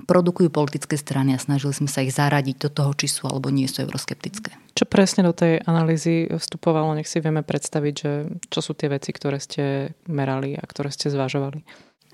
produkujú 0.00 0.48
politické 0.48 0.96
strany 0.96 1.36
a 1.36 1.42
snažili 1.42 1.76
sme 1.76 1.88
sa 1.88 2.00
ich 2.00 2.16
zaradiť 2.16 2.56
do 2.56 2.70
toho, 2.72 2.90
či 2.96 3.06
sú 3.06 3.28
alebo 3.28 3.52
nie 3.52 3.68
sú 3.68 3.84
euroskeptické. 3.84 4.56
Čo 4.72 4.88
presne 4.88 5.28
do 5.28 5.36
tej 5.36 5.60
analýzy 5.68 6.24
vstupovalo, 6.30 6.96
nech 6.96 7.10
si 7.10 7.20
vieme 7.20 7.44
predstaviť, 7.44 7.94
že 7.94 8.12
čo 8.48 8.60
sú 8.64 8.72
tie 8.72 8.88
veci, 8.88 9.12
ktoré 9.12 9.36
ste 9.36 9.92
merali 10.08 10.56
a 10.56 10.64
ktoré 10.64 10.88
ste 10.88 11.12
zvažovali? 11.12 11.60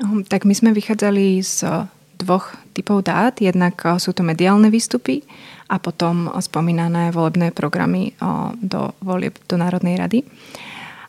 Hm, 0.02 0.26
tak 0.26 0.44
my 0.44 0.54
sme 0.54 0.74
vychádzali 0.74 1.40
z 1.40 1.86
dvoch 2.16 2.56
typov 2.72 3.04
dát. 3.04 3.36
Jednak 3.38 3.76
sú 4.00 4.16
to 4.16 4.24
mediálne 4.24 4.72
výstupy 4.72 5.22
a 5.68 5.76
potom 5.76 6.32
spomínané 6.40 7.12
volebné 7.12 7.52
programy 7.52 8.14
do 8.62 8.94
volieb 9.02 9.36
do 9.50 9.60
Národnej 9.60 9.98
rady. 9.98 10.20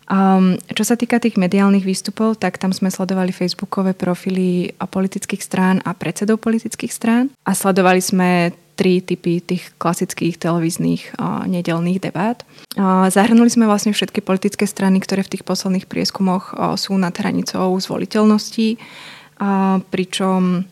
Um, 0.08 0.56
čo 0.72 0.88
sa 0.88 0.96
týka 0.96 1.20
tých 1.20 1.36
mediálnych 1.36 1.84
výstupov, 1.84 2.40
tak 2.40 2.56
tam 2.56 2.72
sme 2.72 2.88
sledovali 2.88 3.36
facebookové 3.36 3.92
profily 3.92 4.72
politických 4.80 5.44
strán 5.44 5.84
a 5.84 5.92
predsedov 5.92 6.40
politických 6.40 6.96
strán 6.96 7.28
a 7.44 7.52
sledovali 7.52 8.00
sme 8.00 8.56
tri 8.80 9.04
typy 9.04 9.44
tých 9.44 9.68
klasických 9.76 10.40
televíznych 10.40 11.20
uh, 11.20 11.44
nedelných 11.44 12.00
debát. 12.00 12.48
Uh, 12.80 13.12
zahrnuli 13.12 13.52
sme 13.52 13.68
vlastne 13.68 13.92
všetky 13.92 14.24
politické 14.24 14.64
strany, 14.64 15.04
ktoré 15.04 15.28
v 15.28 15.36
tých 15.36 15.44
posledných 15.44 15.92
prieskumoch 15.92 16.56
uh, 16.56 16.80
sú 16.80 16.96
nad 16.96 17.12
hranicou 17.12 17.76
zvoliteľnosti, 17.76 18.80
uh, 18.80 19.84
pričom 19.92 20.64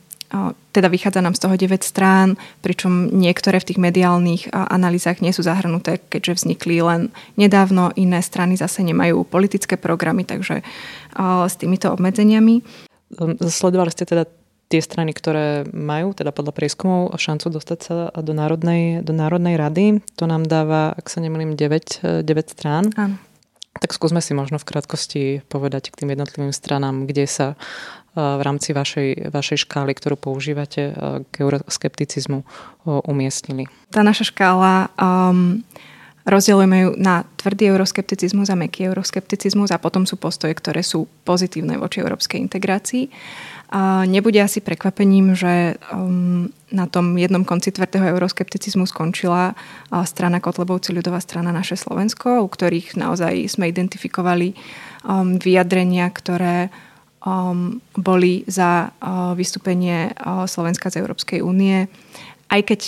teda 0.75 0.87
vychádza 0.91 1.21
nám 1.21 1.37
z 1.37 1.41
toho 1.47 1.55
9 1.55 1.83
strán, 1.85 2.35
pričom 2.59 3.13
niektoré 3.13 3.61
v 3.61 3.67
tých 3.71 3.79
mediálnych 3.79 4.51
analýzach 4.51 5.23
nie 5.23 5.31
sú 5.31 5.45
zahrnuté, 5.45 6.01
keďže 6.11 6.43
vznikli 6.43 6.81
len 6.81 7.01
nedávno, 7.39 7.95
iné 7.95 8.19
strany 8.19 8.59
zase 8.59 8.83
nemajú 8.83 9.23
politické 9.23 9.79
programy, 9.79 10.27
takže 10.27 10.65
s 11.45 11.55
týmito 11.55 11.93
obmedzeniami. 11.93 12.59
Hm, 13.15 13.39
sledovali 13.47 13.93
ste 13.93 14.03
teda 14.03 14.27
tie 14.65 14.81
strany, 14.81 15.13
ktoré 15.13 15.69
majú, 15.69 16.17
teda 16.17 16.33
podľa 16.33 16.53
prieskumov, 16.57 17.13
šancu 17.15 17.53
dostať 17.53 17.79
sa 17.79 17.95
do 18.17 18.33
Národnej, 18.33 19.05
do 19.05 19.13
Národnej 19.13 19.55
rady. 19.61 20.01
To 20.17 20.25
nám 20.25 20.49
dáva, 20.49 20.91
ak 20.97 21.05
sa 21.05 21.21
nemýlim, 21.21 21.53
9, 21.53 22.25
9 22.25 22.27
strán. 22.49 22.89
Áno. 22.97 23.15
Tak 23.75 23.91
skúsme 23.91 24.23
si 24.23 24.31
možno 24.31 24.55
v 24.55 24.67
krátkosti 24.71 25.23
povedať 25.51 25.91
k 25.91 25.99
tým 26.03 26.15
jednotlivým 26.15 26.55
stranám, 26.55 27.05
kde 27.05 27.27
sa 27.27 27.47
v 28.15 28.41
rámci 28.41 28.71
vašej, 28.71 29.29
vašej 29.29 29.67
škály, 29.67 29.91
ktorú 29.91 30.15
používate 30.15 30.95
k 31.29 31.33
euroskepticizmu 31.35 32.47
umiestnili? 32.87 33.67
Tá 33.91 34.07
naša 34.07 34.31
škála 34.31 34.87
um, 34.95 35.59
rozdielujeme 36.25 36.77
ju 36.81 36.89
na 36.97 37.27
tvrdý 37.37 37.69
euroskepticizmus 37.69 38.49
a 38.49 38.57
meký 38.57 38.89
euroskepticizmus 38.89 39.69
a 39.69 39.77
potom 39.77 40.09
sú 40.09 40.17
postoje, 40.17 40.57
ktoré 40.57 40.81
sú 40.81 41.05
pozitívne 41.27 41.77
voči 41.77 42.01
európskej 42.01 42.41
integrácii. 42.41 43.11
A 43.75 44.05
nebude 44.05 44.37
asi 44.41 44.61
prekvapením, 44.61 45.33
že 45.33 45.77
um, 45.89 46.49
na 46.69 46.85
tom 46.85 47.17
jednom 47.17 47.41
konci 47.41 47.73
tvrdého 47.73 48.13
euroskepticizmu 48.13 48.85
skončila 48.85 49.53
uh, 49.53 50.05
strana 50.05 50.37
Kotlebovci 50.37 50.93
ľudová 50.93 51.17
strana 51.21 51.49
Naše 51.49 51.77
Slovensko, 51.77 52.45
u 52.45 52.47
ktorých 52.49 52.93
naozaj 52.97 53.33
sme 53.49 53.69
identifikovali 53.69 54.53
um, 55.05 55.37
vyjadrenia, 55.41 56.09
ktoré 56.13 56.69
um, 57.25 57.81
boli 57.97 58.45
za 58.45 58.93
uh, 58.93 59.33
vystúpenie 59.33 60.13
uh, 60.13 60.45
Slovenska 60.45 60.93
z 60.93 61.01
Európskej 61.01 61.41
únie, 61.41 61.89
aj 62.53 62.61
keď 62.63 62.81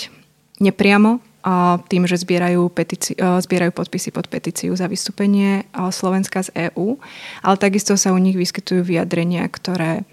nepriamo 0.62 1.18
uh, 1.18 1.82
tým, 1.90 2.06
že 2.06 2.22
zbierajú, 2.22 2.70
petici- 2.70 3.18
uh, 3.18 3.42
zbierajú 3.42 3.74
podpisy 3.74 4.14
pod 4.14 4.30
petíciu 4.30 4.72
za 4.78 4.86
vystúpenie 4.86 5.66
uh, 5.74 5.90
Slovenska 5.90 6.46
z 6.46 6.70
EÚ, 6.70 6.96
ale 7.42 7.56
takisto 7.58 7.98
sa 7.98 8.14
u 8.14 8.18
nich 8.22 8.38
vyskytujú 8.38 8.86
vyjadrenia, 8.86 9.44
ktoré 9.50 10.06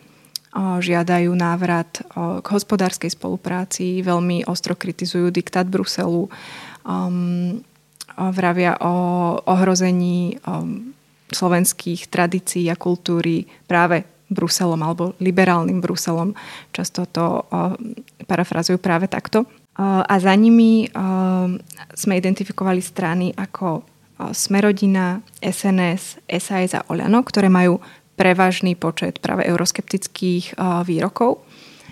žiadajú 0.56 1.36
návrat 1.36 2.00
k 2.16 2.48
hospodárskej 2.48 3.12
spolupráci, 3.12 4.00
veľmi 4.00 4.48
ostro 4.48 4.72
kritizujú 4.72 5.28
diktát 5.28 5.68
Bruselu, 5.68 6.32
um, 6.88 7.60
vravia 8.16 8.80
o 8.80 8.96
ohrození 9.44 10.40
um, 10.48 10.96
slovenských 11.28 12.08
tradícií 12.08 12.72
a 12.72 12.80
kultúry 12.80 13.44
práve 13.68 14.08
Bruselom 14.36 14.84
alebo 14.84 15.16
liberálnym 15.24 15.80
Bruselom. 15.80 16.36
Často 16.76 17.08
to 17.08 17.48
parafrazujú 18.28 18.76
práve 18.78 19.08
takto. 19.08 19.48
A 19.80 20.16
za 20.20 20.36
nimi 20.36 20.88
sme 21.96 22.14
identifikovali 22.20 22.84
strany 22.84 23.32
ako 23.32 23.88
Smerodina, 24.32 25.20
SNS, 25.44 26.24
SAS 26.28 26.72
a 26.76 26.84
Oľano, 26.88 27.24
ktoré 27.24 27.52
majú 27.52 27.80
prevažný 28.16 28.80
počet 28.80 29.20
práve 29.20 29.44
euroskeptických 29.48 30.56
výrokov. 30.88 31.44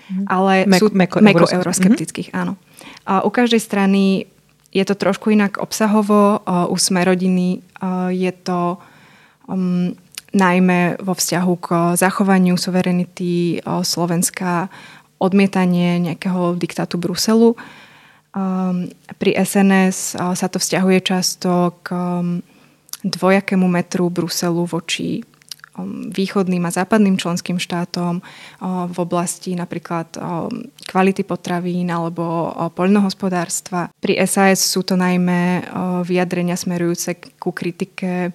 Mhm. 0.08 0.24
Ale 0.28 0.54
Mek, 0.68 0.80
sú 0.80 0.88
meko, 0.92 1.20
meko 1.24 1.48
euroskeptických, 1.48 2.32
mm-hmm. 2.32 2.42
áno. 2.44 2.60
A 3.08 3.24
u 3.24 3.32
každej 3.32 3.60
strany 3.60 4.28
je 4.74 4.84
to 4.84 4.98
trošku 4.98 5.30
inak 5.30 5.56
obsahovo. 5.62 6.42
U 6.44 6.76
Smerodiny 6.76 7.62
je 8.10 8.32
to 8.44 8.76
um, 9.46 9.94
najmä 10.34 10.98
vo 10.98 11.14
vzťahu 11.14 11.54
k 11.62 11.66
zachovaniu 11.94 12.58
suverenity 12.58 13.62
Slovenska, 13.62 14.68
odmietanie 15.22 16.02
nejakého 16.02 16.58
diktátu 16.58 16.98
Bruselu. 16.98 17.54
Um, 18.34 18.90
pri 19.22 19.38
SNS 19.38 20.18
sa 20.18 20.46
to 20.50 20.58
vzťahuje 20.58 20.98
často 21.06 21.78
k 21.86 21.94
um, 21.94 22.42
dvojakému 23.06 23.62
metru 23.70 24.10
Bruselu 24.10 24.66
voči 24.66 25.22
um, 25.78 26.10
východným 26.10 26.66
a 26.66 26.74
západným 26.74 27.14
členským 27.14 27.62
štátom 27.62 28.18
v 28.90 28.98
oblasti 28.98 29.54
napríklad 29.54 30.18
kvality 30.82 31.22
potravín 31.22 31.94
alebo 31.94 32.50
poľnohospodárstva. 32.74 33.94
Pri 34.02 34.18
SAS 34.26 34.66
sú 34.66 34.82
to 34.82 34.98
najmä 34.98 35.62
vyjadrenia 36.02 36.58
smerujúce 36.58 37.38
ku 37.38 37.54
kritike 37.54 38.34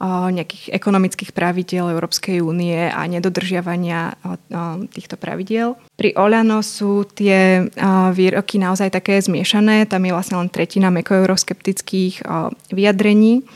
nejakých 0.00 0.76
ekonomických 0.76 1.32
pravidiel 1.32 1.88
Európskej 1.88 2.44
únie 2.44 2.76
a 2.92 3.00
nedodržiavania 3.08 4.12
týchto 4.92 5.16
pravidiel. 5.16 5.80
Pri 5.96 6.12
Oľano 6.12 6.60
sú 6.60 7.08
tie 7.08 7.64
výroky 8.12 8.60
naozaj 8.60 8.92
také 8.92 9.16
zmiešané, 9.24 9.88
tam 9.88 10.04
je 10.04 10.12
vlastne 10.12 10.36
len 10.36 10.52
tretina 10.52 10.92
mekoeuroskeptických 10.92 12.28
vyjadrení. 12.68 13.48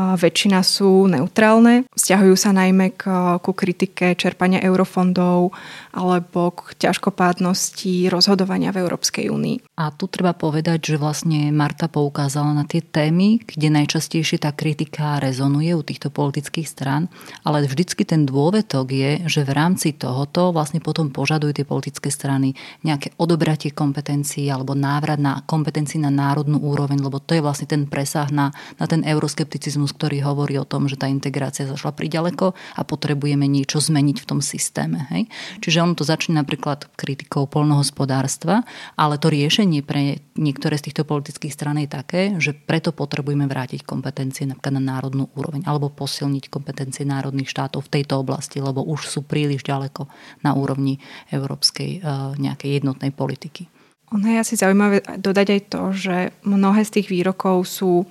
Väčšina 0.00 0.62
sú 0.62 1.10
neutrálne, 1.10 1.82
vzťahujú 1.98 2.38
sa 2.38 2.54
najmä 2.54 2.94
k, 2.94 3.10
ku 3.42 3.50
kritike 3.50 4.14
čerpania 4.14 4.62
eurofondov 4.62 5.50
alebo 5.90 6.54
k 6.54 6.78
ťažkopádnosti 6.78 8.06
rozhodovania 8.06 8.70
v 8.70 8.86
Európskej 8.86 9.26
únii. 9.26 9.69
A 9.80 9.88
tu 9.88 10.12
treba 10.12 10.36
povedať, 10.36 10.92
že 10.92 10.96
vlastne 11.00 11.48
Marta 11.56 11.88
poukázala 11.88 12.52
na 12.52 12.68
tie 12.68 12.84
témy, 12.84 13.40
kde 13.40 13.72
najčastejšie 13.72 14.44
tá 14.44 14.52
kritika 14.52 15.16
rezonuje 15.16 15.72
u 15.72 15.80
týchto 15.80 16.12
politických 16.12 16.68
strán, 16.68 17.08
ale 17.48 17.64
vždycky 17.64 18.04
ten 18.04 18.28
dôvetok 18.28 18.92
je, 18.92 19.24
že 19.24 19.40
v 19.40 19.56
rámci 19.56 19.96
tohoto 19.96 20.52
vlastne 20.52 20.84
potom 20.84 21.08
požadujú 21.08 21.56
tie 21.56 21.64
politické 21.64 22.12
strany 22.12 22.52
nejaké 22.84 23.16
odobratie 23.16 23.72
kompetencií 23.72 24.52
alebo 24.52 24.76
návrat 24.76 25.16
na 25.16 25.40
kompetencii 25.48 26.04
na 26.04 26.12
národnú 26.12 26.60
úroveň, 26.60 27.00
lebo 27.00 27.16
to 27.16 27.40
je 27.40 27.40
vlastne 27.40 27.64
ten 27.64 27.88
presah 27.88 28.28
na, 28.28 28.52
na 28.76 28.84
ten 28.84 29.00
euroskepticizmus, 29.00 29.96
ktorý 29.96 30.20
hovorí 30.28 30.60
o 30.60 30.68
tom, 30.68 30.92
že 30.92 31.00
tá 31.00 31.08
integrácia 31.08 31.64
zašla 31.64 31.96
priďaleko 31.96 32.52
a 32.52 32.80
potrebujeme 32.84 33.48
niečo 33.48 33.80
zmeniť 33.80 34.16
v 34.20 34.28
tom 34.28 34.44
systéme. 34.44 35.08
Hej? 35.08 35.32
Čiže 35.64 35.80
on 35.80 35.96
to 35.96 36.04
začne 36.04 36.36
napríklad 36.36 36.84
kritikou 37.00 37.48
polnohospodárstva, 37.48 38.68
ale 39.00 39.16
to 39.16 39.32
riešenie 39.32 39.69
riešenie 39.70 39.86
pre 39.86 40.18
niektoré 40.34 40.74
z 40.74 40.90
týchto 40.90 41.06
politických 41.06 41.54
strán 41.54 41.78
je 41.78 41.86
také, 41.86 42.34
že 42.42 42.50
preto 42.50 42.90
potrebujeme 42.90 43.46
vrátiť 43.46 43.86
kompetencie 43.86 44.50
napríklad 44.50 44.82
na 44.82 44.98
národnú 44.98 45.30
úroveň 45.38 45.62
alebo 45.70 45.86
posilniť 45.94 46.50
kompetencie 46.50 47.06
národných 47.06 47.46
štátov 47.46 47.86
v 47.86 47.92
tejto 48.00 48.18
oblasti, 48.18 48.58
lebo 48.58 48.82
už 48.82 49.06
sú 49.06 49.22
príliš 49.22 49.62
ďaleko 49.62 50.10
na 50.42 50.58
úrovni 50.58 50.98
európskej 51.30 51.90
eh, 51.98 52.04
nejakej 52.34 52.82
jednotnej 52.82 53.14
politiky. 53.14 53.70
Ono 54.10 54.26
je 54.26 54.42
asi 54.42 54.58
zaujímavé 54.58 55.06
dodať 55.22 55.46
aj 55.54 55.60
to, 55.70 55.82
že 55.94 56.16
mnohé 56.42 56.82
z 56.82 56.98
tých 56.98 57.14
výrokov 57.14 57.62
sú 57.62 58.10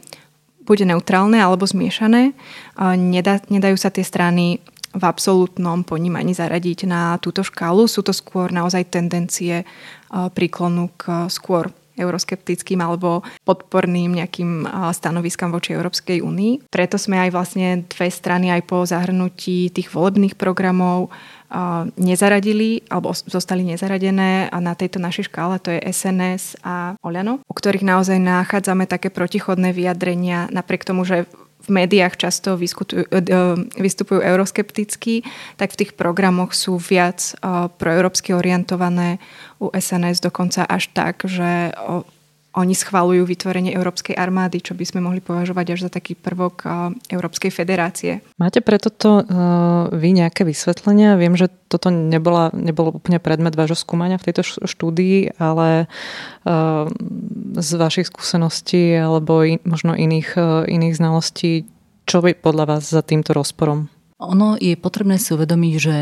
buď 0.63 0.95
neutrálne 0.95 1.35
alebo 1.35 1.67
zmiešané. 1.67 2.31
Nedajú 3.51 3.75
sa 3.75 3.91
tie 3.91 4.07
strany 4.07 4.63
v 4.89 5.03
absolútnom 5.05 5.85
ponímaní 5.85 6.33
zaradiť 6.33 6.89
na 6.89 7.17
túto 7.21 7.45
škálu. 7.45 7.85
Sú 7.85 8.01
to 8.01 8.09
skôr 8.09 8.49
naozaj 8.49 8.89
tendencie 8.89 9.63
príklonu 10.33 10.89
k 10.97 11.29
skôr 11.29 11.69
euroskeptickým 11.99 12.79
alebo 12.79 13.27
podporným 13.43 14.23
nejakým 14.23 14.63
stanoviskám 14.95 15.51
voči 15.51 15.75
Európskej 15.75 16.23
únii. 16.23 16.71
Preto 16.71 16.95
sme 16.95 17.19
aj 17.27 17.29
vlastne 17.35 17.83
dve 17.91 18.07
strany 18.07 18.55
aj 18.55 18.63
po 18.71 18.87
zahrnutí 18.87 19.67
tých 19.67 19.91
volebných 19.91 20.39
programov 20.39 21.11
nezaradili 21.99 22.87
alebo 22.87 23.11
zostali 23.11 23.67
nezaradené 23.67 24.47
na 24.47 24.73
tejto 24.79 25.03
našej 25.03 25.27
škále, 25.27 25.59
to 25.59 25.75
je 25.75 25.81
SNS 25.91 26.63
a 26.63 26.95
Oľano, 27.03 27.43
u 27.43 27.53
ktorých 27.57 27.83
naozaj 27.83 28.15
nachádzame 28.21 28.87
také 28.87 29.11
protichodné 29.11 29.75
vyjadrenia, 29.75 30.47
napriek 30.55 30.87
tomu, 30.87 31.03
že 31.03 31.27
v 31.59 31.69
médiách 31.69 32.15
často 32.15 32.55
vyskutujú, 32.55 33.03
e, 33.11 33.19
e, 33.19 33.39
vystupujú 33.77 34.23
euroskepticky, 34.23 35.27
tak 35.59 35.75
v 35.75 35.79
tých 35.85 35.91
programoch 35.93 36.55
sú 36.55 36.79
viac 36.79 37.19
e, 37.19 37.67
proeurópsky 37.67 38.31
orientované, 38.31 39.19
u 39.59 39.67
SNS 39.75 40.23
dokonca 40.23 40.63
až 40.63 40.87
tak, 40.95 41.27
že 41.27 41.75
oni 42.59 42.75
schvalujú 42.75 43.23
vytvorenie 43.23 43.71
Európskej 43.71 44.19
armády, 44.19 44.59
čo 44.59 44.75
by 44.75 44.83
sme 44.83 44.99
mohli 44.99 45.23
považovať 45.23 45.65
až 45.71 45.79
za 45.87 45.91
taký 45.95 46.19
prvok 46.19 46.67
Európskej 47.07 47.55
federácie. 47.55 48.19
Máte 48.35 48.59
pre 48.59 48.75
toto 48.75 49.23
uh, 49.23 49.87
vy 49.95 50.11
nejaké 50.11 50.43
vysvetlenia? 50.43 51.15
Viem, 51.15 51.39
že 51.39 51.47
toto 51.71 51.87
nebola, 51.87 52.51
nebolo 52.51 52.91
úplne 52.99 53.23
predmet 53.23 53.55
vášho 53.55 53.79
skúmania 53.79 54.19
v 54.19 54.27
tejto 54.27 54.43
štúdii, 54.67 55.39
ale 55.39 55.87
uh, 56.43 56.85
z 57.55 57.69
vašich 57.79 58.11
skúseností 58.11 58.99
alebo 58.99 59.47
in, 59.47 59.63
možno 59.63 59.95
iných, 59.95 60.29
uh, 60.35 60.67
iných 60.67 60.99
znalostí, 60.99 61.63
čo 62.03 62.19
by 62.19 62.35
podľa 62.35 62.75
vás 62.75 62.83
za 62.91 62.99
týmto 62.99 63.31
rozporom? 63.31 63.87
Ono 64.19 64.59
je 64.59 64.75
potrebné 64.75 65.15
si 65.15 65.31
uvedomiť, 65.31 65.73
že 65.79 65.95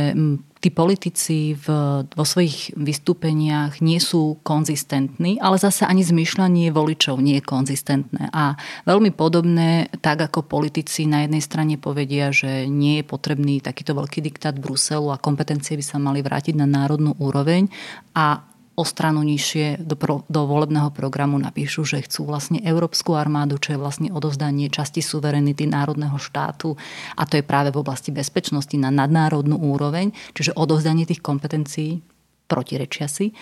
tí 0.68 0.76
politici 0.76 1.56
v, 1.56 1.68
vo 2.04 2.26
svojich 2.28 2.76
vystúpeniach 2.76 3.80
nie 3.80 4.04
sú 4.04 4.36
konzistentní, 4.44 5.40
ale 5.40 5.56
zase 5.56 5.88
ani 5.88 6.04
zmyšľanie 6.04 6.76
voličov 6.76 7.24
nie 7.24 7.40
je 7.40 7.48
konzistentné. 7.48 8.28
A 8.36 8.60
veľmi 8.84 9.16
podobné, 9.16 9.88
tak 10.04 10.28
ako 10.28 10.44
politici 10.44 11.08
na 11.08 11.24
jednej 11.24 11.40
strane 11.40 11.80
povedia, 11.80 12.36
že 12.36 12.68
nie 12.68 13.00
je 13.00 13.08
potrebný 13.08 13.64
takýto 13.64 13.96
veľký 13.96 14.20
diktát 14.20 14.60
Bruselu 14.60 15.16
a 15.16 15.24
kompetencie 15.24 15.80
by 15.80 15.86
sa 15.88 16.04
mali 16.04 16.20
vrátiť 16.20 16.60
na 16.60 16.68
národnú 16.68 17.16
úroveň 17.16 17.72
a 18.12 18.44
o 18.78 18.86
stranu 18.86 19.26
nižšie 19.26 19.82
do, 19.82 19.98
pro, 19.98 20.22
do 20.30 20.46
volebného 20.46 20.94
programu 20.94 21.42
napíšu, 21.42 21.82
že 21.82 22.06
chcú 22.06 22.30
vlastne 22.30 22.62
Európsku 22.62 23.18
armádu, 23.18 23.58
čo 23.58 23.74
je 23.74 23.82
vlastne 23.82 24.10
odovzdanie 24.14 24.70
časti 24.70 25.02
suverenity 25.02 25.66
národného 25.66 26.22
štátu 26.22 26.78
a 27.18 27.26
to 27.26 27.42
je 27.42 27.44
práve 27.44 27.74
v 27.74 27.82
oblasti 27.82 28.14
bezpečnosti 28.14 28.78
na 28.78 28.94
nadnárodnú 28.94 29.58
úroveň, 29.58 30.14
čiže 30.38 30.54
odovzdanie 30.54 31.10
tých 31.10 31.26
kompetencií 31.26 32.06
protirečia 32.46 33.10
si. 33.10 33.34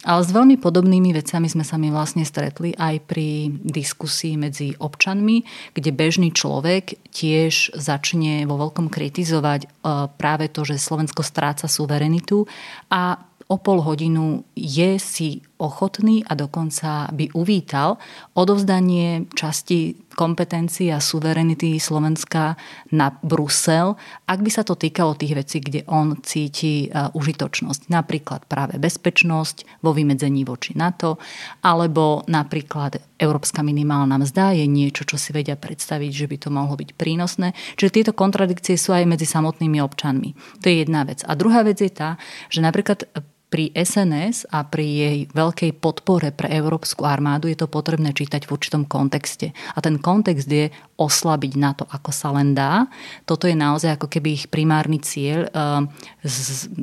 Ale 0.00 0.24
s 0.24 0.32
veľmi 0.32 0.56
podobnými 0.56 1.12
vecami 1.12 1.44
sme 1.44 1.60
sa 1.60 1.76
my 1.76 1.92
vlastne 1.92 2.24
stretli 2.24 2.72
aj 2.72 3.04
pri 3.04 3.52
diskusii 3.52 4.40
medzi 4.40 4.72
občanmi, 4.72 5.44
kde 5.76 5.92
bežný 5.92 6.32
človek 6.32 6.96
tiež 7.12 7.76
začne 7.76 8.48
vo 8.48 8.56
veľkom 8.56 8.88
kritizovať 8.88 9.60
e, 9.60 9.68
práve 10.16 10.48
to, 10.48 10.64
že 10.64 10.80
Slovensko 10.80 11.20
stráca 11.20 11.68
suverenitu 11.68 12.48
a 12.88 13.29
o 13.50 13.58
pol 13.58 13.82
hodinu 13.82 14.46
je 14.54 14.94
si 15.02 15.42
ochotný 15.58 16.22
a 16.24 16.38
dokonca 16.38 17.10
by 17.10 17.34
uvítal 17.34 17.98
odovzdanie 18.38 19.26
časti 19.34 19.98
kompetencií 20.14 20.88
a 20.94 21.02
suverenity 21.02 21.76
Slovenska 21.82 22.54
na 22.94 23.10
Brusel, 23.10 23.98
ak 24.30 24.38
by 24.40 24.50
sa 24.50 24.62
to 24.62 24.78
týkalo 24.78 25.18
tých 25.18 25.34
vecí, 25.34 25.58
kde 25.58 25.82
on 25.90 26.22
cíti 26.22 26.86
e, 26.86 26.88
užitočnosť. 27.12 27.90
Napríklad 27.90 28.46
práve 28.46 28.78
bezpečnosť 28.78 29.82
vo 29.82 29.90
vymedzení 29.92 30.46
voči 30.46 30.78
NATO, 30.78 31.18
alebo 31.66 32.22
napríklad 32.30 33.02
Európska 33.20 33.60
minimálna 33.66 34.16
mzda 34.16 34.56
je 34.56 34.66
niečo, 34.70 35.04
čo 35.04 35.20
si 35.20 35.34
vedia 35.34 35.58
predstaviť, 35.58 36.10
že 36.14 36.26
by 36.30 36.36
to 36.40 36.48
mohlo 36.48 36.78
byť 36.78 36.90
prínosné. 36.96 37.52
Čiže 37.76 37.94
tieto 38.00 38.12
kontradikcie 38.16 38.78
sú 38.78 38.96
aj 38.96 39.08
medzi 39.08 39.28
samotnými 39.28 39.82
občanmi. 39.82 40.62
To 40.62 40.66
je 40.68 40.84
jedna 40.84 41.04
vec. 41.04 41.24
A 41.26 41.36
druhá 41.36 41.66
vec 41.66 41.80
je 41.80 41.92
tá, 41.92 42.16
že 42.48 42.64
napríklad 42.64 43.08
pri 43.50 43.74
SNS 43.74 44.46
a 44.54 44.62
pri 44.62 44.86
jej 44.86 45.18
veľkej 45.34 45.82
podpore 45.82 46.30
pre 46.30 46.46
Európsku 46.54 47.02
armádu 47.02 47.50
je 47.50 47.58
to 47.58 47.66
potrebné 47.66 48.14
čítať 48.14 48.46
v 48.46 48.54
určitom 48.54 48.86
kontexte. 48.86 49.50
A 49.74 49.78
ten 49.82 49.98
kontext 49.98 50.46
je 50.46 50.70
oslabiť 50.94 51.52
na 51.58 51.74
to, 51.74 51.82
ako 51.90 52.14
sa 52.14 52.30
len 52.30 52.54
dá. 52.54 52.86
Toto 53.26 53.50
je 53.50 53.58
naozaj 53.58 53.98
ako 53.98 54.06
keby 54.06 54.28
ich 54.38 54.46
primárny 54.46 55.02
cieľ 55.02 55.50
eh, 55.50 55.82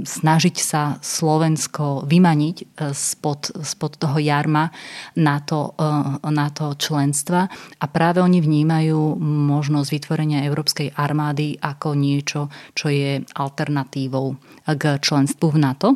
snažiť 0.04 0.56
sa 0.60 1.00
Slovensko 1.00 2.04
vymaniť 2.04 2.56
eh, 2.60 2.92
spod, 2.92 3.64
spod 3.64 3.96
toho 3.96 4.20
jarma 4.20 4.68
na 5.16 5.40
to, 5.40 5.72
eh, 5.80 6.20
na 6.28 6.52
to 6.52 6.76
členstva. 6.76 7.48
A 7.80 7.86
práve 7.88 8.20
oni 8.20 8.44
vnímajú 8.44 9.16
možnosť 9.24 9.88
vytvorenia 9.88 10.44
Európskej 10.44 11.00
armády 11.00 11.56
ako 11.64 11.96
niečo, 11.96 12.52
čo 12.76 12.92
je 12.92 13.24
alternatívou 13.40 14.36
k 14.68 15.00
členstvu 15.00 15.56
v 15.56 15.60
NATO. 15.64 15.90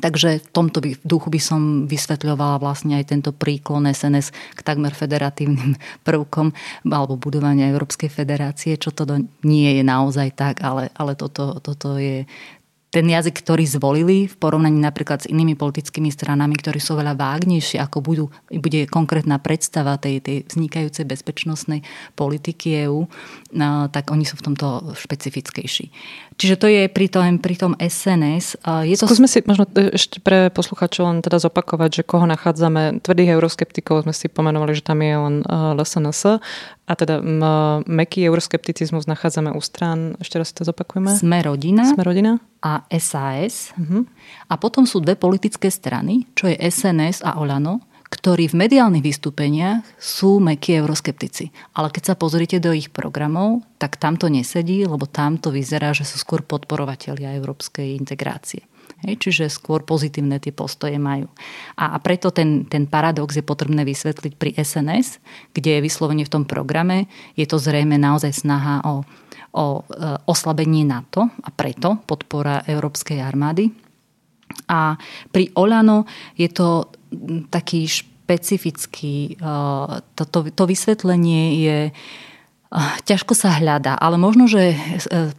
Takže 0.00 0.44
v 0.44 0.48
tomto 0.52 0.78
duchu 1.04 1.28
by 1.32 1.40
som 1.40 1.60
vysvetľovala 1.88 2.60
vlastne 2.60 3.00
aj 3.00 3.16
tento 3.16 3.30
príklon 3.32 3.88
SNS 3.88 4.32
k 4.56 4.60
takmer 4.60 4.92
federatívnym 4.92 5.76
prvkom 6.08 6.52
alebo 6.84 7.16
budovania 7.16 7.72
Európskej 7.72 8.12
federácie, 8.12 8.76
čo 8.76 8.92
to 8.92 9.08
nie 9.44 9.80
je 9.80 9.82
naozaj 9.84 10.36
tak, 10.36 10.60
ale, 10.60 10.92
ale 10.96 11.16
toto, 11.16 11.56
toto 11.60 11.96
je 11.96 12.28
ten 12.96 13.12
jazyk, 13.12 13.44
ktorý 13.44 13.68
zvolili 13.68 14.24
v 14.24 14.36
porovnaní 14.40 14.80
napríklad 14.80 15.20
s 15.20 15.28
inými 15.28 15.52
politickými 15.52 16.08
stranami, 16.08 16.56
ktorí 16.56 16.80
sú 16.80 16.96
veľa 16.96 17.12
vágnejšie, 17.12 17.76
ako 17.76 18.00
budú, 18.00 18.24
bude 18.48 18.88
konkrétna 18.88 19.36
predstava 19.36 20.00
tej, 20.00 20.24
tej 20.24 20.48
vznikajúcej 20.48 21.04
bezpečnostnej 21.04 21.84
politiky 22.16 22.88
EÚ, 22.88 23.04
tak 23.90 24.12
oni 24.12 24.28
sú 24.28 24.36
v 24.36 24.52
tomto 24.52 24.92
špecifickejší. 24.92 25.88
Čiže 26.36 26.56
to 26.60 26.66
je 26.68 26.82
pri 26.92 27.08
tom, 27.08 27.40
pri 27.40 27.56
tom 27.56 27.72
SNS. 27.80 28.60
Je 28.84 28.94
to... 29.00 29.08
Skúsme 29.08 29.24
si 29.24 29.40
možno 29.48 29.64
ešte 29.72 30.20
pre 30.20 30.52
posluchačov 30.52 31.08
len 31.08 31.18
teda 31.24 31.40
zopakovať, 31.40 31.90
že 32.00 32.02
koho 32.04 32.28
nachádzame. 32.28 33.00
Tvrdých 33.00 33.40
euroskeptikov 33.40 34.04
sme 34.04 34.12
si 34.12 34.28
pomenovali, 34.28 34.76
že 34.76 34.84
tam 34.84 35.00
je 35.00 35.16
len 35.16 35.36
LSNS. 35.48 36.44
A 36.86 36.92
teda 36.94 37.18
meký 37.88 38.28
euroskepticizmus 38.28 39.08
nachádzame 39.08 39.50
u 39.50 39.60
strán, 39.64 40.14
ešte 40.20 40.36
raz 40.38 40.52
si 40.52 40.60
to 40.60 40.68
zopakujeme. 40.68 41.10
Sme 41.16 41.40
rodina. 41.40 41.88
Sme 41.88 42.04
rodina. 42.04 42.38
A 42.60 42.84
SAS. 42.94 43.72
Uh-huh. 43.74 44.04
A 44.46 44.54
potom 44.60 44.84
sú 44.84 45.00
dve 45.00 45.16
politické 45.16 45.72
strany, 45.72 46.28
čo 46.36 46.46
je 46.46 46.54
SNS 46.54 47.24
a 47.26 47.40
Olano, 47.40 47.80
ktorí 48.06 48.46
v 48.46 48.58
mediálnych 48.66 49.02
vystúpeniach 49.02 49.82
sú 49.98 50.38
mekí 50.38 50.78
euroskeptici. 50.78 51.50
Ale 51.74 51.90
keď 51.90 52.14
sa 52.14 52.18
pozrite 52.18 52.62
do 52.62 52.70
ich 52.70 52.94
programov, 52.94 53.66
tak 53.82 53.98
tam 53.98 54.14
to 54.14 54.30
nesedí, 54.30 54.86
lebo 54.86 55.10
tam 55.10 55.42
to 55.42 55.50
vyzerá, 55.50 55.90
že 55.90 56.06
sú 56.06 56.22
skôr 56.22 56.46
podporovatelia 56.46 57.34
európskej 57.34 57.98
integrácie. 57.98 58.62
Hej, 59.04 59.28
čiže 59.28 59.52
skôr 59.52 59.84
pozitívne 59.84 60.40
tie 60.40 60.56
postoje 60.56 60.96
majú. 60.96 61.28
A, 61.76 61.92
a 61.92 61.96
preto 62.00 62.32
ten, 62.32 62.64
ten 62.64 62.88
paradox 62.88 63.36
je 63.36 63.44
potrebné 63.44 63.84
vysvetliť 63.84 64.32
pri 64.38 64.56
SNS, 64.56 65.20
kde 65.52 65.76
je 65.76 65.84
vyslovene 65.84 66.24
v 66.24 66.32
tom 66.32 66.48
programe, 66.48 67.10
je 67.36 67.44
to 67.44 67.60
zrejme 67.60 68.00
naozaj 68.00 68.32
snaha 68.32 68.80
o, 68.88 69.04
o 69.52 69.66
e, 69.78 69.80
oslabenie 70.24 70.88
NATO 70.88 71.28
a 71.28 71.48
preto 71.52 72.00
podpora 72.08 72.64
Európskej 72.64 73.20
armády. 73.20 73.68
A 74.70 74.96
pri 75.28 75.52
Olano 75.58 76.08
je 76.38 76.48
to 76.48 76.88
taký 77.50 77.86
špecificky. 77.88 79.38
To, 79.40 80.22
to, 80.26 80.38
to 80.50 80.62
vysvetlenie 80.66 81.44
je 81.62 81.78
ťažko 83.06 83.32
sa 83.32 83.56
hľadá, 83.56 83.94
ale 83.94 84.18
možno, 84.18 84.50
že 84.50 84.74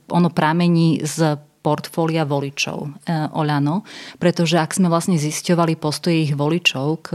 ono 0.08 0.32
pramení 0.32 1.04
z 1.04 1.36
portfólia 1.68 2.24
voličov 2.24 2.80
e, 2.88 2.90
Olano, 3.36 3.84
pretože 4.16 4.56
ak 4.56 4.72
sme 4.72 4.88
vlastne 4.88 5.20
zisťovali 5.20 5.76
postoje 5.76 6.24
ich 6.24 6.32
voličov 6.32 6.88
k 7.04 7.08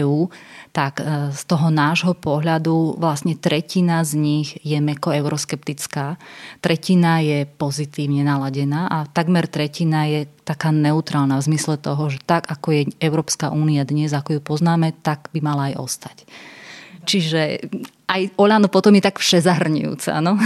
EÚ, 0.00 0.32
tak 0.72 1.04
e, 1.04 1.28
z 1.36 1.42
toho 1.44 1.68
nášho 1.68 2.16
pohľadu 2.16 2.96
vlastne 2.96 3.36
tretina 3.36 4.00
z 4.00 4.16
nich 4.16 4.56
je 4.64 4.80
meko 4.80 5.12
euroskeptická, 5.12 6.16
tretina 6.64 7.20
je 7.20 7.44
pozitívne 7.44 8.24
naladená 8.24 8.88
a 8.88 9.04
takmer 9.04 9.44
tretina 9.44 10.08
je 10.08 10.24
taká 10.48 10.72
neutrálna 10.72 11.36
v 11.36 11.52
zmysle 11.52 11.76
toho, 11.76 12.08
že 12.08 12.24
tak 12.24 12.48
ako 12.48 12.68
je 12.72 12.82
Európska 12.96 13.52
únia 13.52 13.84
dnes, 13.84 14.16
ako 14.16 14.40
ju 14.40 14.40
poznáme, 14.40 14.96
tak 15.04 15.28
by 15.36 15.44
mala 15.44 15.68
aj 15.68 15.74
ostať. 15.76 16.16
Čiže 17.04 17.68
aj 18.08 18.40
Olano 18.40 18.72
potom 18.72 18.94
je 18.96 19.02
tak 19.04 19.20
všezahrňujúca. 19.20 20.22
No? 20.24 20.40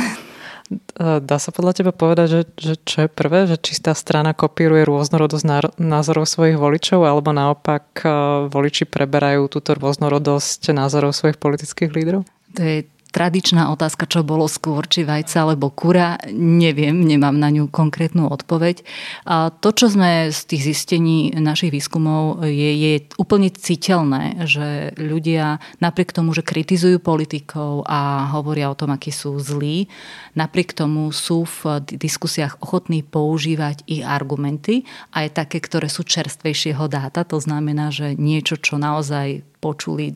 Dá 0.98 1.37
sa 1.38 1.55
podľa 1.55 1.72
teba 1.79 1.92
povedať, 1.94 2.26
že, 2.26 2.42
že 2.59 2.74
čo 2.83 2.96
je 3.07 3.09
prvé, 3.11 3.46
že 3.46 3.55
či 3.55 3.79
tá 3.79 3.94
strana 3.94 4.35
kopíruje 4.35 4.83
rôznorodosť 4.83 5.79
názorov 5.79 6.26
svojich 6.26 6.59
voličov, 6.59 7.07
alebo 7.07 7.31
naopak 7.31 8.02
e, 8.02 8.09
voliči 8.50 8.90
preberajú 8.90 9.46
túto 9.46 9.79
rôznorodosť 9.79 10.74
názorov 10.74 11.14
svojich 11.14 11.38
politických 11.38 11.94
lídrov? 11.94 12.26
To 12.59 12.61
je 12.66 12.83
tradičná 13.16 13.72
otázka, 13.72 14.05
čo 14.05 14.20
bolo 14.20 14.44
skôr, 14.44 14.85
či 14.85 15.09
vajca 15.09 15.48
alebo 15.48 15.72
kura, 15.72 16.20
neviem, 16.29 17.00
nemám 17.00 17.33
na 17.33 17.48
ňu 17.48 17.72
konkrétnu 17.72 18.29
odpoveď. 18.29 18.85
A 19.24 19.48
to, 19.48 19.72
čo 19.72 19.88
sme 19.88 20.29
z 20.29 20.40
tých 20.44 20.62
zistení 20.68 21.33
našich 21.33 21.72
výskumov, 21.72 22.44
je, 22.44 22.70
je 22.76 22.92
úplne 23.16 23.48
citeľné, 23.48 24.44
že 24.44 24.92
ľudia 25.00 25.64
napriek 25.81 26.12
tomu, 26.12 26.37
že 26.37 26.44
kritizujú 26.44 27.00
politikov 27.00 27.88
a 27.88 28.29
hovoria 28.37 28.68
o 28.68 28.76
tom, 28.76 28.92
akí 28.92 29.09
sú 29.09 29.40
zlí, 29.40 29.88
napriek 30.37 30.76
tomu 30.76 31.09
sú 31.09 31.48
v 31.48 31.81
diskusiách 31.88 32.61
ochotní 32.61 33.00
používať 33.00 33.88
ich 33.88 34.05
argumenty, 34.05 34.85
aj 35.16 35.40
také, 35.40 35.64
ktoré 35.64 35.88
sú 35.88 36.05
čerstvejšieho 36.05 36.85
dáta. 36.92 37.24
To 37.33 37.40
znamená, 37.40 37.88
že 37.88 38.12
niečo, 38.12 38.61
čo 38.61 38.76
naozaj 38.76 39.40
počuli 39.64 40.12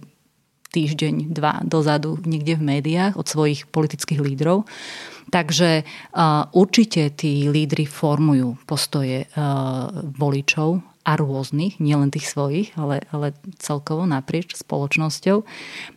týždeň, 0.70 1.35
dva 1.35 1.61
dozadu 1.66 2.18
niekde 2.22 2.54
v 2.56 2.78
médiách 2.78 3.18
od 3.18 3.26
svojich 3.26 3.66
politických 3.68 4.22
lídrov. 4.22 4.66
Takže 5.30 5.87
uh, 5.87 6.50
určite 6.50 7.14
tí 7.14 7.46
lídry 7.46 7.87
formujú 7.87 8.59
postoje 8.66 9.30
uh, 9.30 9.90
voličov 10.18 10.83
a 11.00 11.16
rôznych, 11.16 11.80
nielen 11.80 12.12
tých 12.12 12.28
svojich, 12.28 12.76
ale, 12.76 13.00
ale 13.09 13.33
celkovo 13.56 14.04
naprieč 14.04 14.52
spoločnosťou. 14.52 15.42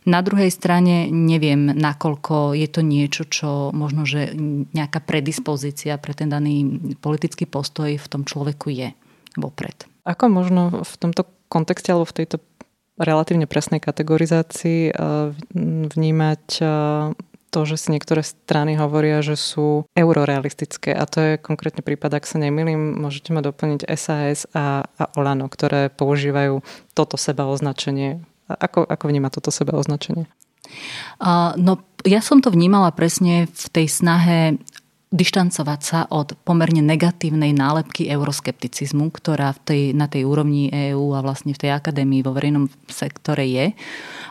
Na 0.08 0.24
druhej 0.24 0.48
strane 0.48 1.12
neviem, 1.12 1.68
nakoľko 1.76 2.56
je 2.56 2.68
to 2.72 2.80
niečo, 2.80 3.22
čo 3.28 3.68
možno, 3.76 4.08
že 4.08 4.32
nejaká 4.72 5.04
predispozícia 5.04 6.00
pre 6.00 6.16
ten 6.16 6.32
daný 6.32 6.64
politický 7.04 7.44
postoj 7.44 8.00
v 8.00 8.06
tom 8.08 8.24
človeku 8.24 8.72
je 8.72 8.96
vopred. 9.36 9.84
Ako 10.08 10.32
možno 10.32 10.82
v 10.84 10.94
tomto 10.96 11.28
kontexte 11.52 11.92
alebo 11.92 12.08
v 12.08 12.16
tejto 12.24 12.36
relatívne 12.98 13.50
presnej 13.50 13.82
kategorizácii 13.82 14.90
eh, 14.90 14.94
vnímať 15.94 16.44
eh, 16.62 16.68
to, 17.54 17.62
že 17.62 17.86
si 17.86 17.88
niektoré 17.94 18.26
strany 18.26 18.74
hovoria, 18.74 19.22
že 19.22 19.38
sú 19.38 19.86
eurorealistické. 19.94 20.90
A 20.90 21.06
to 21.06 21.18
je 21.22 21.32
konkrétne 21.38 21.86
prípad, 21.86 22.18
ak 22.18 22.26
sa 22.26 22.42
nemýlim, 22.42 22.98
môžete 22.98 23.30
ma 23.30 23.46
doplniť 23.46 23.86
SAS 23.94 24.50
a, 24.50 24.82
a 24.82 25.04
Olano, 25.14 25.46
ktoré 25.46 25.86
používajú 25.86 26.66
toto 26.98 27.14
seba 27.14 27.46
označenie. 27.46 28.26
Ako, 28.50 28.82
ako 28.82 29.04
vníma 29.06 29.30
toto 29.30 29.54
seba 29.54 29.78
označenie? 29.78 30.26
Uh, 31.22 31.54
no, 31.54 31.78
ja 32.02 32.18
som 32.18 32.42
to 32.42 32.50
vnímala 32.50 32.90
presne 32.90 33.46
v 33.46 33.66
tej 33.70 33.86
snahe 33.86 34.58
dištancovať 35.14 35.80
sa 35.80 36.00
od 36.10 36.34
pomerne 36.42 36.82
negatívnej 36.82 37.54
nálepky 37.54 38.10
euroskepticizmu, 38.10 39.14
ktorá 39.14 39.54
v 39.54 39.60
tej, 39.62 39.82
na 39.94 40.10
tej 40.10 40.26
úrovni 40.26 40.66
EÚ 40.74 41.14
a 41.14 41.22
vlastne 41.22 41.54
v 41.54 41.62
tej 41.62 41.70
akadémii 41.70 42.26
vo 42.26 42.34
verejnom 42.34 42.66
sektore 42.90 43.46
je. 43.46 43.70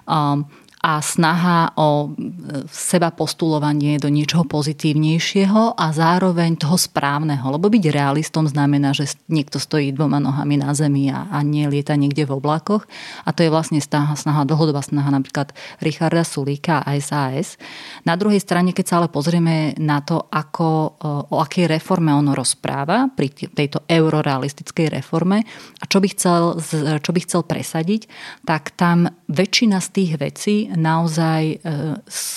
Um, 0.04 0.44
a 0.84 1.00
snaha 1.00 1.72
o 1.80 2.12
e, 2.12 2.68
seba 2.68 3.08
postulovanie 3.16 3.96
do 4.04 4.12
niečoho 4.12 4.44
pozitívnejšieho 4.44 5.80
a 5.80 5.86
zároveň 5.96 6.60
toho 6.60 6.76
správneho. 6.76 7.56
Lebo 7.56 7.72
byť 7.72 7.88
realistom 7.88 8.44
znamená, 8.52 8.92
že 8.92 9.16
niekto 9.32 9.64
stojí 9.64 9.96
dvoma 9.96 10.20
nohami 10.20 10.60
na 10.60 10.76
zemi 10.76 11.08
a, 11.08 11.32
a 11.32 11.40
nie 11.40 11.64
niekde 11.72 12.28
v 12.28 12.36
oblakoch. 12.36 12.84
A 13.24 13.32
to 13.32 13.48
je 13.48 13.50
vlastne 13.50 13.80
snaha, 13.80 14.20
snaha 14.20 14.44
dlhodobá 14.44 14.84
snaha 14.84 15.08
napríklad 15.08 15.56
Richarda 15.80 16.28
Sulíka 16.28 16.84
a 16.84 17.00
SAS. 17.00 17.56
Na 18.04 18.20
druhej 18.20 18.44
strane, 18.44 18.76
keď 18.76 18.86
sa 18.86 18.96
ale 19.00 19.08
pozrieme 19.08 19.80
na 19.80 20.04
to, 20.04 20.28
ako, 20.28 21.00
e, 21.00 21.10
o 21.32 21.40
akej 21.40 21.72
reforme 21.72 22.12
ono 22.12 22.36
rozpráva 22.36 23.08
pri 23.08 23.32
tejto 23.32 23.88
eurorealistickej 23.88 25.00
reforme 25.00 25.48
a 25.80 25.84
čo 25.88 26.04
by 26.04 26.08
chcel, 26.12 26.60
čo 27.00 27.12
by 27.16 27.20
chcel 27.24 27.48
presadiť, 27.48 28.12
tak 28.44 28.76
tam 28.76 29.08
väčšina 29.34 29.82
z 29.82 29.90
tých 29.90 30.12
vecí 30.22 30.56
naozaj 30.70 31.42
e, 31.50 31.58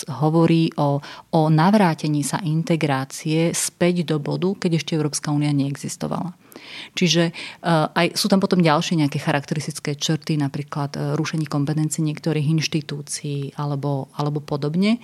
hovorí 0.08 0.72
o, 0.80 0.98
o 1.36 1.40
navrátení 1.52 2.24
sa 2.24 2.40
integrácie 2.40 3.52
späť 3.52 4.08
do 4.08 4.16
bodu, 4.16 4.56
keď 4.56 4.80
ešte 4.80 4.96
Európska 4.96 5.28
únia 5.28 5.52
neexistovala. 5.52 6.32
Čiže 6.96 7.30
e, 7.30 7.32
aj 7.68 8.16
sú 8.16 8.32
tam 8.32 8.40
potom 8.40 8.64
ďalšie 8.64 9.04
nejaké 9.04 9.20
charakteristické 9.20 9.94
črty, 9.94 10.40
napríklad 10.40 10.96
e, 10.96 11.00
rušení 11.14 11.44
kompetencií 11.44 12.00
niektorých 12.00 12.48
inštitúcií 12.56 13.60
alebo, 13.60 14.08
alebo 14.16 14.40
podobne. 14.40 14.98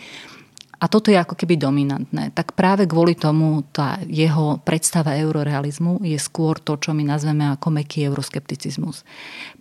A 0.83 0.91
toto 0.91 1.15
je 1.15 1.19
ako 1.19 1.39
keby 1.39 1.63
dominantné. 1.63 2.35
Tak 2.35 2.59
práve 2.59 2.91
kvôli 2.91 3.15
tomu 3.15 3.63
tá 3.71 4.03
jeho 4.11 4.59
predstava 4.67 5.15
eurorealizmu 5.15 6.03
je 6.03 6.19
skôr 6.19 6.59
to, 6.59 6.75
čo 6.75 6.91
my 6.91 7.07
nazveme 7.07 7.47
ako 7.55 7.71
meký 7.71 8.11
euroskepticizmus. 8.11 9.07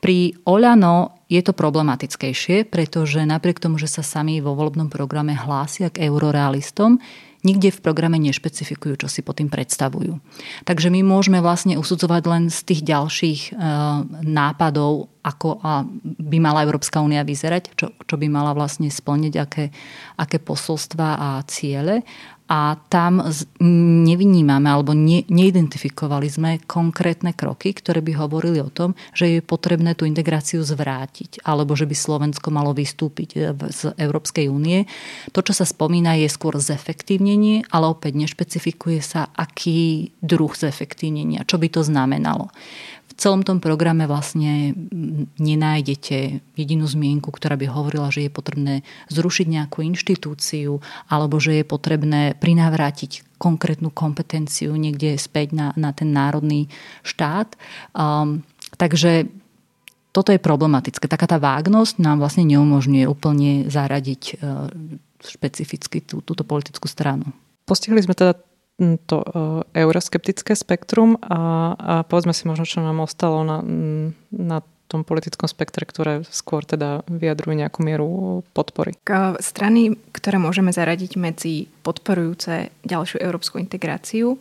Pri 0.02 0.34
Oľano 0.50 1.22
je 1.30 1.46
to 1.46 1.54
problematickejšie, 1.54 2.66
pretože 2.66 3.22
napriek 3.22 3.62
tomu, 3.62 3.78
že 3.78 3.86
sa 3.86 4.02
sami 4.02 4.42
vo 4.42 4.58
volebnom 4.58 4.90
programe 4.90 5.38
hlásia 5.38 5.94
k 5.94 6.10
eurorealistom, 6.10 6.98
nikde 7.42 7.74
v 7.74 7.84
programe 7.84 8.22
nešpecifikujú, 8.22 9.02
čo 9.02 9.08
si 9.10 9.26
pod 9.26 9.42
tým 9.42 9.50
predstavujú. 9.50 10.22
Takže 10.66 10.94
my 10.94 11.02
môžeme 11.02 11.42
vlastne 11.42 11.78
usudzovať 11.78 12.24
len 12.30 12.44
z 12.54 12.60
tých 12.66 12.82
ďalších 12.86 13.42
e, 13.50 13.52
nápadov, 14.26 15.10
ako 15.22 15.62
by 16.02 16.38
mala 16.42 16.66
Európska 16.66 16.98
únia 16.98 17.22
vyzerať, 17.22 17.78
čo, 17.78 17.94
čo 17.94 18.16
by 18.18 18.26
mala 18.26 18.58
vlastne 18.58 18.90
splniť, 18.90 19.34
aké, 19.38 19.70
aké 20.18 20.42
posolstva 20.42 21.08
a 21.18 21.30
ciele 21.46 22.02
a 22.52 22.76
tam 22.92 23.24
nevynímame 24.04 24.68
alebo 24.68 24.92
ne, 24.92 25.24
neidentifikovali 25.32 26.28
sme 26.28 26.60
konkrétne 26.68 27.32
kroky, 27.32 27.72
ktoré 27.72 28.04
by 28.04 28.20
hovorili 28.20 28.60
o 28.60 28.68
tom, 28.68 28.92
že 29.16 29.40
je 29.40 29.40
potrebné 29.40 29.96
tú 29.96 30.04
integráciu 30.04 30.60
zvrátiť 30.60 31.48
alebo 31.48 31.80
že 31.80 31.88
by 31.88 31.96
Slovensko 31.96 32.52
malo 32.52 32.76
vystúpiť 32.76 33.30
e, 33.40 33.56
z 33.72 33.96
Európskej 33.96 34.52
únie. 34.52 34.84
To, 35.32 35.40
čo 35.40 35.56
sa 35.56 35.64
spomína, 35.64 36.20
je 36.20 36.28
skôr 36.28 36.60
zefektívnenie, 36.60 37.72
ale 37.72 37.88
opäť 37.88 38.20
nešpecifikuje 38.20 39.00
sa, 39.00 39.32
aký 39.32 40.12
druh 40.20 40.52
zefektívnenia, 40.52 41.48
čo 41.48 41.56
by 41.56 41.72
to 41.72 41.88
znamenalo 41.88 42.52
celom 43.22 43.46
tom 43.46 43.62
programe 43.62 44.10
vlastne 44.10 44.74
nenájdete 45.38 46.42
jedinú 46.58 46.90
zmienku, 46.90 47.30
ktorá 47.30 47.54
by 47.54 47.70
hovorila, 47.70 48.10
že 48.10 48.26
je 48.26 48.34
potrebné 48.34 48.76
zrušiť 49.14 49.46
nejakú 49.46 49.86
inštitúciu 49.86 50.82
alebo 51.06 51.38
že 51.38 51.62
je 51.62 51.66
potrebné 51.70 52.34
prinávrátiť 52.42 53.38
konkrétnu 53.38 53.94
kompetenciu 53.94 54.74
niekde 54.74 55.22
späť 55.22 55.54
na, 55.54 55.68
na 55.78 55.94
ten 55.94 56.10
národný 56.10 56.66
štát. 57.06 57.54
Um, 57.94 58.42
takže 58.82 59.30
toto 60.10 60.34
je 60.34 60.42
problematické. 60.42 61.06
Taká 61.06 61.30
tá 61.30 61.38
vágnosť 61.38 62.02
nám 62.02 62.26
vlastne 62.26 62.44
neumožňuje 62.50 63.06
úplne 63.06 63.70
zaradiť 63.70 64.42
uh, 64.42 64.66
špecificky 65.22 66.02
tú, 66.02 66.26
túto 66.26 66.42
politickú 66.42 66.90
stranu. 66.90 67.30
Postihli 67.70 68.02
sme 68.02 68.18
teda 68.18 68.34
to 69.06 69.22
e, 69.22 69.28
euroskeptické 69.78 70.58
spektrum 70.58 71.16
a, 71.22 71.38
a 71.78 71.94
povedzme 72.06 72.34
si 72.34 72.50
možno, 72.50 72.66
čo 72.66 72.82
nám 72.82 73.06
ostalo 73.06 73.46
na, 73.46 73.62
na 74.34 74.66
tom 74.92 75.08
politickom 75.08 75.48
spektre, 75.48 75.88
ktoré 75.88 76.28
skôr 76.28 76.68
teda 76.68 77.08
vyjadrujú 77.08 77.56
nejakú 77.56 77.80
mieru 77.80 78.44
podpory. 78.52 79.00
Strany, 79.40 79.96
ktoré 80.12 80.36
môžeme 80.36 80.76
zaradiť 80.76 81.16
medzi 81.16 81.72
podporujúce 81.80 82.76
ďalšiu 82.84 83.24
európsku 83.24 83.56
integráciu, 83.56 84.36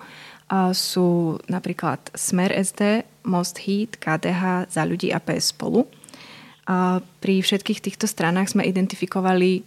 sú 0.74 1.38
napríklad 1.46 2.10
Smer 2.18 2.50
SD, 2.50 3.06
Most 3.30 3.62
Heat, 3.62 4.02
KDH, 4.02 4.66
Za 4.74 4.82
ľudí 4.82 5.14
a 5.14 5.22
PS 5.22 5.54
spolu. 5.54 5.86
Pri 7.22 7.34
všetkých 7.38 7.78
týchto 7.78 8.10
stranách 8.10 8.58
sme 8.58 8.66
identifikovali 8.66 9.62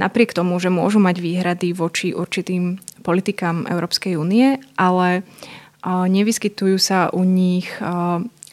napriek 0.00 0.34
tomu, 0.34 0.58
že 0.58 0.70
môžu 0.72 0.98
mať 0.98 1.20
výhrady 1.22 1.72
voči 1.76 2.14
určitým 2.14 2.78
politikám 3.06 3.66
Európskej 3.70 4.16
únie, 4.18 4.58
ale 4.74 5.22
nevyskytujú 5.84 6.78
sa 6.80 7.12
u 7.12 7.24
nich 7.28 7.68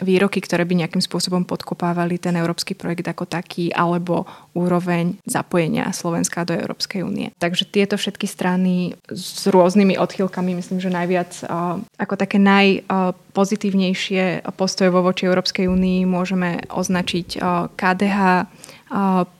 výroky, 0.01 0.41
ktoré 0.41 0.65
by 0.65 0.82
nejakým 0.82 0.99
spôsobom 0.99 1.45
podkopávali 1.45 2.17
ten 2.17 2.34
európsky 2.34 2.73
projekt 2.73 3.06
ako 3.06 3.30
taký, 3.30 3.69
alebo 3.69 4.25
úroveň 4.58 5.21
zapojenia 5.30 5.93
Slovenska 5.93 6.41
do 6.41 6.58
Európskej 6.58 7.06
únie. 7.06 7.30
Takže 7.38 7.69
tieto 7.69 8.01
všetky 8.01 8.25
strany 8.25 8.97
s 9.08 9.45
rôznymi 9.45 10.01
odchýlkami, 10.01 10.58
myslím, 10.58 10.82
že 10.82 10.89
najviac 10.89 11.45
ako 12.01 12.17
také 12.17 12.41
najpozitívnejšie 12.41 14.41
postoje 14.58 14.89
vo 14.89 15.06
voči 15.06 15.30
Európskej 15.30 15.69
únii 15.69 16.10
môžeme 16.10 16.65
označiť 16.67 17.38
KDH, 17.77 18.49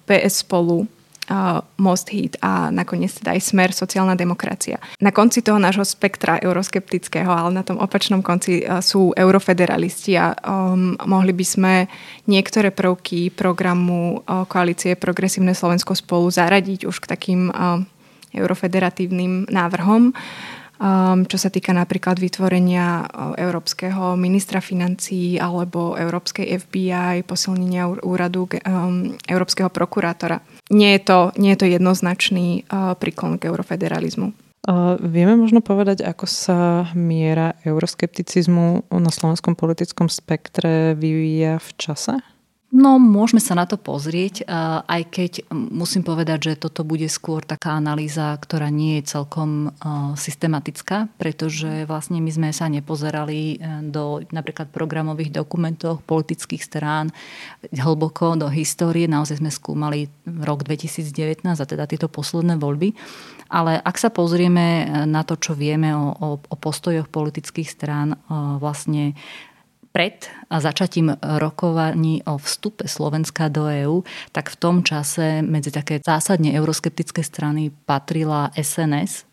PS 0.06 0.46
spolu, 0.46 0.86
Most 1.78 2.12
Hit 2.12 2.36
a 2.42 2.74
nakoniec 2.74 3.14
teda 3.14 3.38
aj 3.38 3.42
Smer, 3.54 3.70
sociálna 3.72 4.18
demokracia. 4.20 4.82
Na 5.00 5.14
konci 5.16 5.40
toho 5.40 5.62
nášho 5.62 5.86
spektra 5.86 6.42
euroskeptického, 6.42 7.30
ale 7.30 7.56
na 7.56 7.64
tom 7.64 7.80
opačnom 7.80 8.20
konci 8.20 8.66
sú 8.84 9.16
eurofederalisti 9.16 10.18
a 10.20 10.36
um, 10.44 10.98
mohli 11.08 11.32
by 11.32 11.46
sme 11.46 11.74
niektoré 12.28 12.74
prvky 12.74 13.32
programu 13.32 14.20
uh, 14.26 14.44
koalície 14.50 15.00
Progresívne 15.00 15.56
Slovensko 15.56 15.96
spolu 15.96 16.28
zaradiť 16.28 16.90
už 16.90 17.00
k 17.00 17.10
takým 17.16 17.48
uh, 17.48 17.80
eurofederatívnym 18.36 19.48
návrhom. 19.48 20.12
Um, 20.82 21.30
čo 21.30 21.38
sa 21.38 21.54
týka 21.54 21.78
napríklad 21.78 22.18
vytvorenia 22.18 23.06
európskeho 23.38 24.18
ministra 24.18 24.58
financí 24.66 25.38
alebo 25.38 25.94
európskej 25.94 26.58
FBI, 26.66 27.22
posilnenia 27.22 27.86
úradu 28.02 28.50
um, 28.50 29.14
európskeho 29.30 29.70
prokurátora. 29.70 30.42
Nie 30.72 30.96
je 30.96 31.02
to, 31.04 31.20
nie 31.36 31.52
je 31.52 31.60
to 31.60 31.68
jednoznačný 31.68 32.64
uh, 32.72 32.96
príklon 32.96 33.36
k 33.36 33.52
eurofederalizmu. 33.52 34.32
Uh, 34.62 34.96
vieme 35.04 35.36
možno 35.36 35.60
povedať, 35.60 36.06
ako 36.06 36.26
sa 36.30 36.60
miera 36.96 37.60
euroskepticizmu 37.68 38.88
na 38.88 39.12
slovenskom 39.12 39.60
politickom 39.60 40.08
spektre 40.08 40.96
vyvíja 40.96 41.60
v 41.60 41.70
čase? 41.76 42.14
No, 42.72 42.96
môžeme 43.04 43.44
sa 43.44 43.52
na 43.52 43.68
to 43.68 43.76
pozrieť, 43.76 44.48
aj 44.88 45.02
keď 45.12 45.32
musím 45.52 46.08
povedať, 46.08 46.40
že 46.40 46.54
toto 46.56 46.88
bude 46.88 47.04
skôr 47.12 47.44
taká 47.44 47.76
analýza, 47.76 48.32
ktorá 48.40 48.72
nie 48.72 49.04
je 49.04 49.12
celkom 49.12 49.76
systematická, 50.16 51.12
pretože 51.20 51.84
vlastne 51.84 52.24
my 52.24 52.32
sme 52.32 52.50
sa 52.56 52.72
nepozerali 52.72 53.60
e, 53.60 53.84
do 53.92 54.24
napríklad 54.32 54.72
programových 54.72 55.36
dokumentov 55.36 56.00
politických 56.08 56.64
strán 56.64 57.12
hlboko 57.76 58.40
do 58.40 58.48
histórie. 58.48 59.04
Naozaj 59.04 59.44
sme 59.44 59.52
skúmali 59.52 60.08
rok 60.24 60.64
2019 60.64 61.44
a 61.44 61.66
teda 61.68 61.84
tieto 61.92 62.08
posledné 62.08 62.56
voľby. 62.56 62.96
Ale 63.52 63.84
ak 63.84 64.00
sa 64.00 64.08
pozrieme 64.08 64.64
e, 64.64 64.84
na 65.12 65.28
to, 65.28 65.36
čo 65.36 65.60
vieme 65.60 65.92
o, 65.92 66.16
o, 66.16 66.30
o 66.40 66.56
postojoch 66.56 67.12
politických 67.12 67.68
strán, 67.68 68.16
vlastne 68.32 69.12
pred 69.92 70.30
začatím 70.60 71.16
rokovaní 71.22 72.24
o 72.24 72.38
vstupe 72.38 72.88
Slovenska 72.88 73.48
do 73.48 73.66
EÚ, 73.66 74.04
tak 74.32 74.50
v 74.50 74.56
tom 74.56 74.84
čase 74.84 75.42
medzi 75.42 75.72
také 75.72 76.00
zásadne 76.06 76.56
euroskeptické 76.56 77.24
strany 77.24 77.72
patrila 77.86 78.52
SNS, 78.56 79.31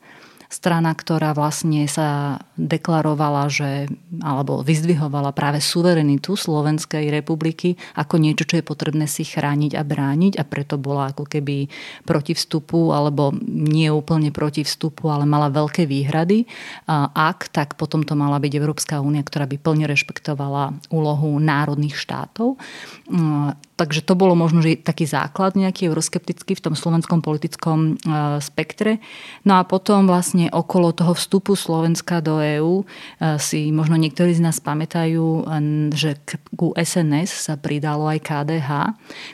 strana, 0.48 0.96
ktorá 0.96 1.37
vlastne 1.37 1.84
sa 1.84 2.40
deklarovala, 2.56 3.52
že, 3.52 3.92
alebo 4.24 4.64
vyzdvihovala 4.64 5.37
práve 5.37 5.61
suverenitu 5.61 6.40
Slovenskej 6.40 7.12
republiky 7.12 7.76
ako 8.00 8.16
niečo, 8.16 8.48
čo 8.48 8.56
je 8.58 8.64
potrebné 8.64 9.04
si 9.04 9.28
chrániť 9.28 9.76
a 9.76 9.84
brániť 9.84 10.40
a 10.40 10.48
preto 10.48 10.80
bola 10.80 11.12
ako 11.12 11.28
keby 11.28 11.68
proti 12.08 12.32
vstupu, 12.32 12.96
alebo 12.96 13.37
nie 13.44 13.92
úplne 13.92 14.32
proti 14.32 14.64
vstupu, 14.64 15.12
ale 15.12 15.28
mala 15.28 15.52
veľké 15.52 15.84
výhrady. 15.84 16.48
Ak, 17.12 17.52
tak 17.52 17.76
potom 17.76 18.00
to 18.00 18.16
mala 18.16 18.40
byť 18.40 18.52
Európska 18.56 19.04
únia, 19.04 19.20
ktorá 19.20 19.44
by 19.44 19.61
plne 19.61 19.84
rešpektovala 19.84 20.72
úlohu 20.88 21.37
národných 21.37 21.92
štátov. 21.92 22.56
Takže 23.79 24.03
to 24.03 24.19
bolo 24.19 24.35
možno, 24.35 24.59
že 24.59 24.75
taký 24.83 25.07
základ 25.07 25.55
nejaký 25.55 25.87
euroskeptický 25.87 26.59
v 26.59 26.64
tom 26.67 26.75
slovenskom 26.75 27.23
politickom 27.23 27.95
e, 27.95 28.43
spektre. 28.43 28.99
No 29.47 29.62
a 29.62 29.62
potom 29.62 30.11
vlastne 30.11 30.51
okolo 30.51 30.91
toho 30.91 31.14
vstupu 31.14 31.55
Slovenska 31.55 32.19
do 32.19 32.43
EÚ 32.43 32.83
e, 32.83 32.85
si 33.38 33.71
možno 33.71 33.95
niektorí 33.95 34.35
z 34.35 34.43
nás 34.43 34.59
pamätajú, 34.59 35.47
že 35.95 36.19
ku 36.59 36.75
SNS 36.75 37.31
sa 37.31 37.55
pridalo 37.55 38.11
aj 38.11 38.19
KDH, 38.19 38.71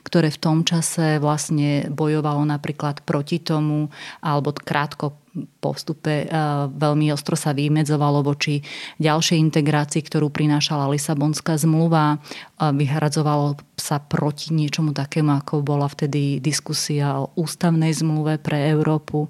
ktoré 0.04 0.28
v 0.28 0.42
tom 0.44 0.60
čase 0.60 1.16
vlastne 1.16 1.88
bojovalo 1.88 2.44
napríklad 2.44 3.00
proti 3.00 3.40
tomu, 3.40 3.88
alebo 4.20 4.52
krátko 4.52 5.23
po 5.58 5.74
vstupe 5.74 6.24
eh, 6.24 6.28
veľmi 6.70 7.10
ostro 7.10 7.34
sa 7.34 7.50
vymedzovalo 7.50 8.22
voči 8.22 8.62
ďalšej 9.02 9.38
integrácii, 9.50 10.02
ktorú 10.06 10.30
prinášala 10.30 10.90
Lisabonská 10.90 11.58
zmluva. 11.58 12.22
Vyhradzovalo 12.54 13.58
sa 13.74 13.98
proti 13.98 14.54
niečomu 14.54 14.94
takému, 14.94 15.42
ako 15.42 15.60
bola 15.66 15.90
vtedy 15.90 16.38
diskusia 16.38 17.18
o 17.18 17.34
ústavnej 17.34 17.90
zmluve 17.90 18.38
pre 18.38 18.70
Európu. 18.70 19.26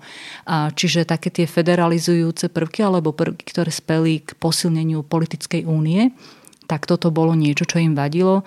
Čiže 0.46 1.08
také 1.08 1.32
tie 1.32 1.48
federalizujúce 1.48 2.52
prvky 2.52 2.84
alebo 2.84 3.16
prvky, 3.16 3.48
ktoré 3.48 3.72
speli 3.72 4.20
k 4.22 4.36
posilneniu 4.36 5.02
politickej 5.02 5.64
únie, 5.64 6.12
tak 6.64 6.88
toto 6.88 7.12
bolo 7.12 7.36
niečo, 7.36 7.68
čo 7.68 7.80
im 7.80 7.92
vadilo. 7.92 8.42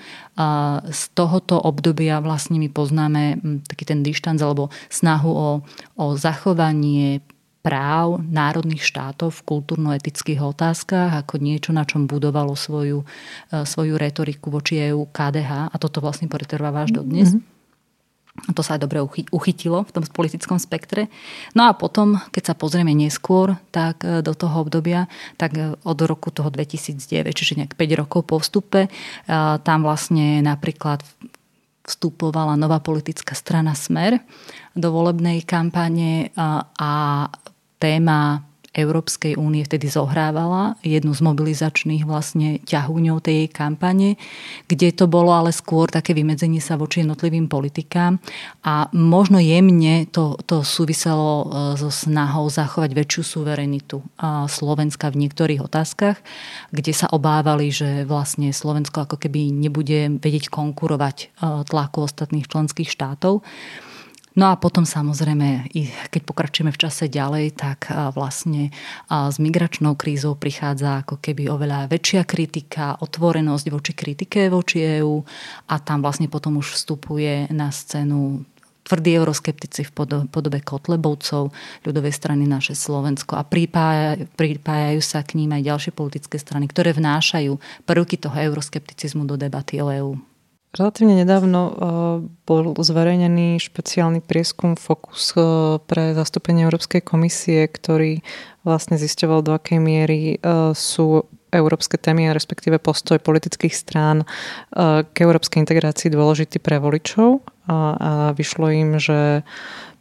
Z 0.89 1.02
tohoto 1.13 1.58
obdobia 1.58 2.17
vlastne 2.22 2.58
my 2.58 2.70
poznáme 2.70 3.38
hm, 3.38 3.58
taký 3.70 3.84
ten 3.86 4.02
dištanc 4.02 4.41
alebo 4.41 4.74
snahu 4.89 5.32
o, 5.32 5.50
o 5.98 6.06
zachovanie 6.17 7.22
práv 7.65 8.24
národných 8.24 8.84
štátov 8.84 9.34
v 9.41 9.46
kultúrno-etických 9.46 10.39
otázkach 10.39 11.12
ako 11.26 11.41
niečo, 11.41 11.76
na 11.76 11.84
čom 11.84 12.08
budovalo 12.08 12.56
svoju, 12.56 13.04
e, 13.52 13.65
svoju 13.65 14.00
retoriku 14.00 14.48
voči 14.54 14.80
EU 14.88 15.04
KDH 15.10 15.74
a 15.74 15.76
toto 15.76 16.00
vlastne 16.00 16.32
pretrváva 16.32 16.88
až 16.88 16.96
do 16.96 17.04
dnes. 17.04 17.36
Mm-hmm. 17.36 17.56
To 18.54 18.62
sa 18.62 18.78
aj 18.78 18.86
dobre 18.86 19.02
uchytilo 19.34 19.82
v 19.82 19.91
tom 19.98 20.06
politickom 20.06 20.62
spektre. 20.62 21.10
No 21.58 21.65
a 21.65 21.74
potom, 21.74 22.22
keď 22.30 22.54
sa 22.54 22.56
pozrieme 22.56 22.93
neskôr, 22.93 23.58
tak 23.74 24.06
e, 24.06 24.22
do 24.22 24.32
toho 24.38 24.63
obdobia, 24.63 25.10
tak 25.36 25.58
e, 25.58 25.74
od 25.74 25.98
roku 26.06 26.30
toho 26.30 26.54
2009, 26.54 27.34
čiže 27.34 27.58
nejak 27.58 27.74
5 27.74 28.00
rokov 28.00 28.22
po 28.30 28.38
vstupe, 28.38 28.88
tam 29.65 29.80
vlastne 29.82 30.39
napríklad 30.46 31.02
vstupovala 31.88 32.60
nová 32.60 32.84
politická 32.84 33.32
strana 33.32 33.72
Smer 33.72 34.20
do 34.76 34.91
volebnej 34.91 35.48
kampane 35.48 36.36
a 36.36 36.91
téma 37.78 38.48
Európskej 38.78 39.42
únie 39.42 39.66
vtedy 39.66 39.90
zohrávala 39.90 40.78
jednu 40.86 41.10
z 41.18 41.26
mobilizačných 41.26 42.06
vlastne 42.06 42.62
ťahúňov 42.62 43.26
tej 43.26 43.36
jej 43.44 43.50
kampane, 43.50 44.22
kde 44.70 44.94
to 44.94 45.10
bolo 45.10 45.34
ale 45.34 45.50
skôr 45.50 45.90
také 45.90 46.13
vymedzenie 46.13 46.62
sa 46.62 46.78
voči 46.78 47.02
jednotlivým 47.02 47.50
politikám 47.50 48.22
a 48.62 48.86
možno 48.94 49.42
jemne 49.42 50.06
to, 50.13 50.38
to 50.46 50.62
súviselo 50.62 51.34
e, 51.42 51.46
so 51.82 51.90
snahou 51.90 52.46
zachovať 52.54 52.94
väčšiu 52.94 53.22
suverenitu 53.26 53.98
Slovenska 54.46 55.10
v 55.10 55.26
niektorých 55.26 55.66
otázkach, 55.66 56.22
kde 56.70 56.94
sa 56.94 57.10
obávali, 57.10 57.74
že 57.74 58.06
vlastne 58.06 58.54
Slovensko 58.54 59.10
ako 59.10 59.18
keby 59.18 59.50
nebude 59.50 60.22
vedieť 60.22 60.54
konkurovať 60.54 61.18
e, 61.18 61.26
tlaku 61.66 62.06
ostatných 62.06 62.46
členských 62.46 62.94
štátov. 62.94 63.42
No 64.38 64.54
a 64.54 64.56
potom 64.56 64.86
samozrejme, 64.86 65.73
keď 66.13 66.21
pokračujeme 66.21 66.69
v 66.69 66.78
čase 66.78 67.10
ďalej, 67.10 67.58
tak 67.58 67.89
vlastne 68.13 68.69
s 69.10 69.41
migračnou 69.41 69.97
krízou 69.97 70.38
prichádza 70.38 71.02
ako 71.02 71.17
keby 71.17 71.50
oveľa 71.50 71.89
väčšia 71.89 72.21
kritika, 72.21 73.02
otvorenosť 73.02 73.65
voči 73.73 73.97
kritike 73.97 74.54
voči 74.54 75.02
EÚ 75.02 75.26
a 75.73 75.82
tam 75.82 76.06
vlastne 76.06 76.30
potom 76.30 76.62
už 76.62 76.78
vstupuje 76.78 77.50
na 77.50 77.73
scénu 77.73 78.45
tvrdí 78.86 79.17
euroskeptici 79.17 79.89
v 79.89 79.91
podobe 80.30 80.62
Kotlebovcov, 80.62 81.52
ľudovej 81.84 82.13
strany 82.13 82.45
naše 82.45 82.78
Slovensko 82.78 83.36
a 83.36 83.43
pripájajú, 83.43 84.32
pripájajú 84.38 85.02
sa 85.02 85.26
k 85.26 85.36
ním 85.41 85.58
aj 85.58 85.65
ďalšie 85.65 85.91
politické 85.97 86.38
strany, 86.38 86.69
ktoré 86.69 86.93
vnášajú 86.93 87.58
prvky 87.84 88.21
toho 88.21 88.38
euroskepticizmu 88.38 89.26
do 89.26 89.34
debaty 89.36 89.82
o 89.82 89.89
EÚ. 89.89 90.37
Relatívne 90.78 91.18
nedávno 91.18 91.62
uh, 91.66 91.74
bol 92.46 92.78
zverejnený 92.78 93.58
špeciálny 93.58 94.22
prieskum 94.22 94.78
Focus 94.78 95.34
uh, 95.34 95.82
pre 95.82 96.13
zastúpenie 96.13 96.70
Európskej 96.70 97.02
komisie, 97.02 97.66
ktorý 97.66 98.22
vlastne 98.62 99.02
zisťoval, 99.02 99.42
do 99.42 99.58
akej 99.58 99.82
miery 99.82 100.38
uh, 100.38 100.78
sú 100.78 101.26
európske 101.50 101.98
témy, 101.98 102.30
respektíve 102.30 102.78
postoj 102.78 103.24
politických 103.24 103.72
strán 103.72 104.28
k 104.76 105.16
európskej 105.16 105.63
integrácii 105.63 106.12
dôležitý 106.12 106.60
pre 106.60 106.76
voličov. 106.76 107.40
A 107.72 108.36
vyšlo 108.36 108.68
im, 108.68 109.00
že 109.00 109.48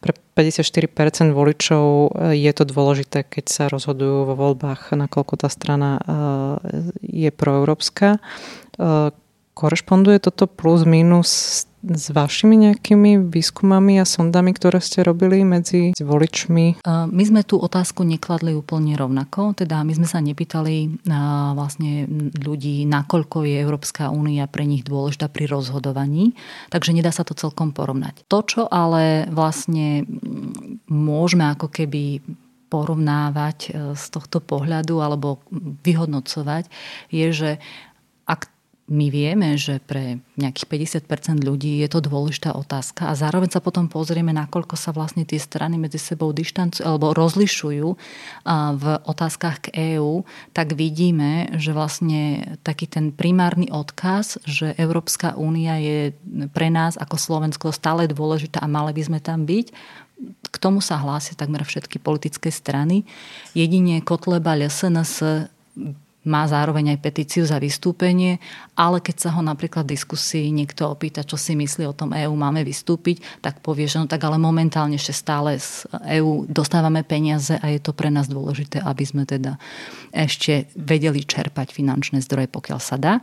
pre 0.02 0.12
54% 0.34 1.30
voličov 1.30 2.18
je 2.34 2.50
to 2.50 2.64
dôležité, 2.66 3.22
keď 3.22 3.44
sa 3.46 3.64
rozhodujú 3.70 4.26
vo 4.26 4.34
voľbách, 4.34 4.98
nakoľko 4.98 5.34
tá 5.38 5.46
strana 5.46 6.02
je 6.98 7.30
proeurópska 7.30 8.18
Korešponduje 9.56 10.20
toto 10.20 10.44
plus 10.44 10.84
minus 10.84 11.64
s 11.80 12.06
vašimi 12.12 12.60
nejakými 12.68 13.30
výskumami 13.32 13.96
a 13.96 14.04
sondami, 14.04 14.52
ktoré 14.52 14.84
ste 14.84 15.00
robili 15.00 15.48
medzi 15.48 15.96
voličmi? 15.96 16.84
My 16.84 17.22
sme 17.24 17.40
tú 17.40 17.56
otázku 17.56 18.04
nekladli 18.04 18.52
úplne 18.52 18.98
rovnako, 19.00 19.56
teda 19.56 19.80
my 19.80 19.96
sme 19.96 20.04
sa 20.04 20.20
nepýtali 20.20 21.00
vlastne 21.56 22.04
ľudí, 22.36 22.84
nakoľko 22.84 23.48
je 23.48 23.56
Európska 23.64 24.12
únia 24.12 24.44
pre 24.44 24.68
nich 24.68 24.84
dôležitá 24.84 25.32
pri 25.32 25.48
rozhodovaní, 25.48 26.36
takže 26.68 26.92
nedá 26.92 27.08
sa 27.08 27.24
to 27.24 27.32
celkom 27.32 27.72
porovnať. 27.72 28.28
To, 28.28 28.44
čo 28.44 28.62
ale 28.68 29.24
vlastne 29.32 30.04
môžeme 30.90 31.48
ako 31.56 31.72
keby 31.72 32.20
porovnávať 32.66 33.58
e, 33.62 33.94
z 33.94 34.04
tohto 34.10 34.42
pohľadu 34.42 34.98
alebo 34.98 35.38
vyhodnocovať, 35.86 36.66
je, 37.14 37.26
že 37.30 37.50
my 38.86 39.10
vieme, 39.10 39.58
že 39.58 39.82
pre 39.82 40.22
nejakých 40.38 41.02
50% 41.02 41.42
ľudí 41.42 41.82
je 41.82 41.88
to 41.90 41.98
dôležitá 41.98 42.54
otázka 42.54 43.10
a 43.10 43.18
zároveň 43.18 43.50
sa 43.50 43.58
potom 43.58 43.90
pozrieme, 43.90 44.30
nakoľko 44.30 44.78
sa 44.78 44.94
vlastne 44.94 45.26
tie 45.26 45.42
strany 45.42 45.74
medzi 45.74 45.98
sebou 45.98 46.30
dištancujú 46.30 46.86
alebo 46.86 47.10
rozlišujú 47.10 47.88
v 48.78 48.84
otázkach 49.02 49.66
k 49.66 49.98
EÚ, 49.98 50.22
tak 50.54 50.78
vidíme, 50.78 51.50
že 51.58 51.74
vlastne 51.74 52.54
taký 52.62 52.86
ten 52.86 53.10
primárny 53.10 53.74
odkaz, 53.74 54.38
že 54.46 54.78
Európska 54.78 55.34
únia 55.34 55.82
je 55.82 56.14
pre 56.54 56.70
nás 56.70 56.94
ako 56.94 57.18
Slovensko 57.18 57.74
stále 57.74 58.06
dôležitá 58.06 58.62
a 58.62 58.70
mali 58.70 58.94
by 58.94 59.02
sme 59.02 59.18
tam 59.18 59.50
byť, 59.50 59.66
k 60.46 60.56
tomu 60.62 60.78
sa 60.78 60.96
hlásia 61.02 61.34
takmer 61.34 61.66
všetky 61.66 61.98
politické 61.98 62.54
strany. 62.54 63.02
Jedine 63.52 63.98
Kotleba, 64.00 64.54
SNS 64.56 65.50
má 66.26 66.44
zároveň 66.50 66.98
aj 66.98 67.02
petíciu 67.02 67.46
za 67.46 67.62
vystúpenie, 67.62 68.42
ale 68.74 68.98
keď 68.98 69.16
sa 69.16 69.30
ho 69.38 69.40
napríklad 69.40 69.86
v 69.86 69.94
diskusii 69.94 70.50
niekto 70.50 70.90
opýta, 70.90 71.22
čo 71.22 71.38
si 71.38 71.54
myslí 71.54 71.86
o 71.86 71.94
tom 71.94 72.10
EÚ, 72.12 72.34
máme 72.34 72.66
vystúpiť, 72.66 73.22
tak 73.40 73.62
povie, 73.62 73.86
že 73.86 74.02
no 74.02 74.10
tak 74.10 74.26
ale 74.26 74.36
momentálne 74.36 74.98
ešte 74.98 75.14
stále 75.14 75.56
z 75.56 75.86
EÚ 76.20 76.50
dostávame 76.50 77.06
peniaze 77.06 77.54
a 77.54 77.70
je 77.70 77.78
to 77.78 77.94
pre 77.94 78.10
nás 78.10 78.26
dôležité, 78.26 78.82
aby 78.82 79.04
sme 79.06 79.22
teda 79.22 79.56
ešte 80.10 80.66
vedeli 80.74 81.22
čerpať 81.22 81.70
finančné 81.70 82.18
zdroje, 82.20 82.50
pokiaľ 82.50 82.80
sa 82.82 82.98
dá 82.98 83.14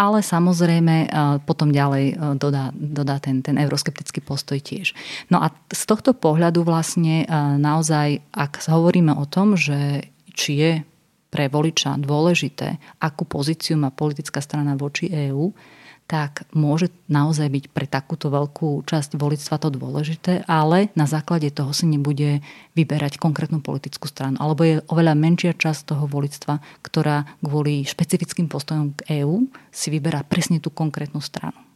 ale 0.00 0.24
samozrejme 0.24 0.96
e, 1.04 1.08
potom 1.44 1.68
ďalej 1.68 2.04
e, 2.08 2.14
dodá, 2.40 2.72
dodá 2.72 3.20
ten, 3.20 3.44
ten 3.44 3.60
euroskeptický 3.60 4.24
postoj 4.24 4.56
tiež. 4.56 4.96
No 5.28 5.44
a 5.44 5.52
z 5.68 5.82
tohto 5.84 6.16
pohľadu 6.16 6.64
vlastne 6.64 7.28
e, 7.28 7.36
naozaj, 7.60 8.24
ak 8.32 8.64
hovoríme 8.64 9.12
o 9.12 9.28
tom, 9.28 9.60
že 9.60 10.08
či 10.32 10.52
je 10.56 10.72
pre 11.30 11.46
voliča 11.46 11.96
dôležité, 11.96 12.82
akú 12.98 13.24
pozíciu 13.24 13.78
má 13.78 13.94
politická 13.94 14.42
strana 14.42 14.74
voči 14.74 15.08
EÚ, 15.08 15.54
tak 16.10 16.42
môže 16.50 16.90
naozaj 17.06 17.46
byť 17.46 17.64
pre 17.70 17.86
takúto 17.86 18.34
veľkú 18.34 18.82
časť 18.82 19.14
voličstva 19.14 19.62
to 19.62 19.70
dôležité, 19.70 20.42
ale 20.50 20.90
na 20.98 21.06
základe 21.06 21.46
toho 21.54 21.70
si 21.70 21.86
nebude 21.86 22.42
vyberať 22.74 23.22
konkrétnu 23.22 23.62
politickú 23.62 24.10
stranu. 24.10 24.34
Alebo 24.42 24.66
je 24.66 24.82
oveľa 24.90 25.14
menšia 25.14 25.54
časť 25.54 25.94
toho 25.94 26.10
voličstva, 26.10 26.58
ktorá 26.82 27.30
kvôli 27.38 27.86
špecifickým 27.86 28.50
postojom 28.50 28.98
k 28.98 29.22
EÚ 29.22 29.46
si 29.70 29.94
vyberá 29.94 30.26
presne 30.26 30.58
tú 30.58 30.74
konkrétnu 30.74 31.22
stranu. 31.22 31.69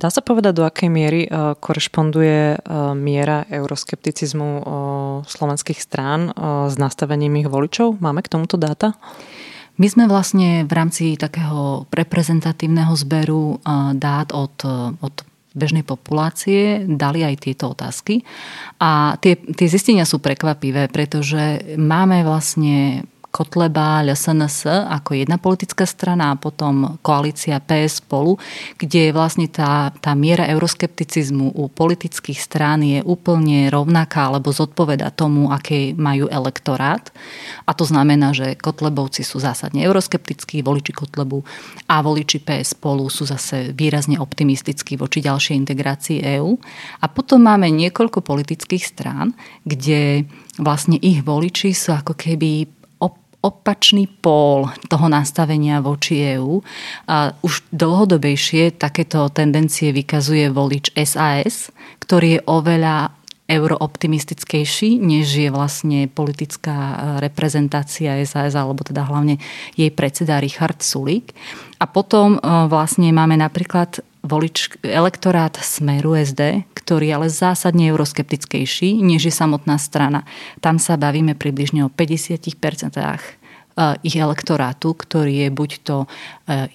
Dá 0.00 0.08
sa 0.08 0.24
povedať, 0.24 0.56
do 0.56 0.64
akej 0.64 0.88
miery 0.88 1.28
uh, 1.28 1.52
korešponduje 1.60 2.56
uh, 2.56 2.96
miera 2.96 3.44
euroskepticizmu 3.52 4.48
uh, 4.48 4.64
slovenských 5.28 5.76
strán 5.76 6.32
s 6.72 6.80
nastavením 6.80 7.36
ich 7.44 7.48
voličov? 7.52 8.00
Máme 8.00 8.24
k 8.24 8.32
tomuto 8.32 8.56
dáta? 8.56 8.96
My 9.76 9.92
sme 9.92 10.08
vlastne 10.08 10.64
v 10.64 10.72
rámci 10.72 11.16
takého 11.16 11.88
reprezentatívneho 11.88 12.92
zberu 13.00 13.64
dát 13.96 14.28
od, 14.36 14.52
od 15.00 15.14
bežnej 15.56 15.88
populácie 15.88 16.84
dali 16.84 17.24
aj 17.24 17.48
tieto 17.48 17.72
otázky. 17.72 18.20
A 18.76 19.16
tie, 19.24 19.40
tie 19.40 19.66
zistenia 19.72 20.04
sú 20.04 20.20
prekvapivé, 20.20 20.92
pretože 20.92 21.64
máme 21.80 22.28
vlastne 22.28 23.08
Kotleba, 23.30 24.02
LSNS 24.02 24.66
ako 24.90 25.14
jedna 25.14 25.38
politická 25.38 25.86
strana 25.86 26.34
a 26.34 26.38
potom 26.38 26.98
koalícia 26.98 27.62
PS 27.62 28.02
spolu, 28.02 28.34
kde 28.74 29.14
vlastne 29.14 29.46
tá, 29.46 29.94
tá 30.02 30.18
miera 30.18 30.50
euroskepticizmu 30.50 31.54
u 31.54 31.70
politických 31.70 32.42
strán 32.42 32.82
je 32.82 32.98
úplne 33.06 33.70
rovnaká 33.70 34.34
alebo 34.34 34.50
zodpoveda 34.50 35.14
tomu, 35.14 35.54
aké 35.54 35.94
majú 35.94 36.26
elektorát. 36.26 37.14
A 37.64 37.70
to 37.70 37.86
znamená, 37.86 38.34
že 38.34 38.58
Kotlebovci 38.58 39.22
sú 39.22 39.38
zásadne 39.38 39.86
euroskeptickí, 39.86 40.66
voliči 40.66 40.90
Kotlebu 40.90 41.38
a 41.86 42.02
voliči 42.02 42.42
PS 42.42 42.74
spolu 42.74 43.06
sú 43.06 43.30
zase 43.30 43.70
výrazne 43.70 44.18
optimistickí 44.18 44.98
voči 44.98 45.22
ďalšej 45.22 45.54
integrácii 45.54 46.18
EÚ. 46.34 46.58
A 46.98 47.06
potom 47.06 47.46
máme 47.46 47.70
niekoľko 47.70 48.26
politických 48.26 48.82
strán, 48.82 49.38
kde 49.62 50.26
vlastne 50.58 50.98
ich 50.98 51.22
voliči 51.22 51.70
sú 51.70 51.94
ako 51.94 52.18
keby 52.18 52.79
opačný 53.40 54.04
pól 54.20 54.68
toho 54.92 55.08
nastavenia 55.08 55.80
voči 55.80 56.36
EÚ. 56.36 56.60
A 57.08 57.32
už 57.40 57.64
dlhodobejšie 57.72 58.76
takéto 58.76 59.28
tendencie 59.32 59.92
vykazuje 59.96 60.52
volič 60.52 60.92
SAS, 60.96 61.72
ktorý 62.04 62.38
je 62.38 62.40
oveľa 62.44 63.20
eurooptimistickejší, 63.50 65.02
než 65.02 65.26
je 65.26 65.50
vlastne 65.50 66.06
politická 66.06 67.18
reprezentácia 67.18 68.14
SAS, 68.22 68.54
alebo 68.54 68.86
teda 68.86 69.02
hlavne 69.02 69.42
jej 69.74 69.90
predseda 69.90 70.38
Richard 70.38 70.78
Sulík. 70.86 71.34
A 71.82 71.90
potom 71.90 72.38
e, 72.38 72.40
vlastne 72.70 73.10
máme 73.10 73.34
napríklad 73.34 74.04
volič, 74.30 74.78
elektorát 74.86 75.58
Smeru 75.58 76.14
SD, 76.14 76.62
ktorý 76.78 77.10
je 77.10 77.14
ale 77.18 77.28
zásadne 77.28 77.90
euroskeptickejší, 77.90 79.02
než 79.02 79.26
je 79.26 79.34
samotná 79.34 79.74
strana. 79.82 80.22
Tam 80.62 80.78
sa 80.78 80.94
bavíme 80.94 81.34
približne 81.34 81.82
o 81.82 81.90
50% 81.90 82.94
ich 84.02 84.16
elektorátu, 84.16 84.92
ktorý 84.92 85.46
je 85.46 85.48
buď 85.48 85.70
to 85.86 85.96
e, 86.04 86.06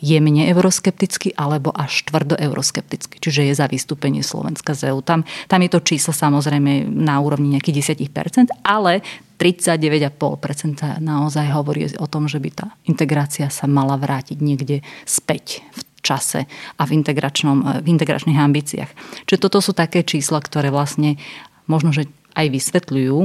jemne 0.02 0.48
euroskeptický, 0.50 1.38
alebo 1.38 1.70
až 1.70 2.08
tvrdo 2.08 2.34
euroskeptický. 2.40 3.22
Čiže 3.22 3.52
je 3.52 3.54
za 3.54 3.68
vystúpenie 3.70 4.26
Slovenska 4.26 4.74
z 4.74 4.90
EU. 4.90 5.06
Tam, 5.06 5.22
tam 5.46 5.62
je 5.62 5.70
to 5.70 5.86
číslo 5.86 6.16
samozrejme 6.16 6.88
na 6.90 7.22
úrovni 7.22 7.54
nejakých 7.54 8.00
10%, 8.00 8.50
ale 8.66 9.06
39,5% 9.38 11.04
naozaj 11.04 11.46
hovorí 11.52 11.92
o 12.00 12.08
tom, 12.08 12.26
že 12.32 12.40
by 12.40 12.50
tá 12.56 12.68
integrácia 12.88 13.52
sa 13.52 13.68
mala 13.68 14.00
vrátiť 14.00 14.40
niekde 14.40 14.80
späť 15.04 15.62
v 15.76 15.82
čase 16.06 16.46
a 16.78 16.82
v, 16.86 17.02
integračnom, 17.02 17.82
v 17.82 17.88
integračných 17.90 18.38
ambíciách. 18.38 18.92
Čiže 19.26 19.42
toto 19.42 19.58
sú 19.58 19.74
také 19.74 20.06
čísla, 20.06 20.38
ktoré 20.38 20.70
vlastne 20.70 21.18
možno, 21.66 21.90
že 21.90 22.06
aj 22.38 22.54
vysvetľujú 22.54 23.18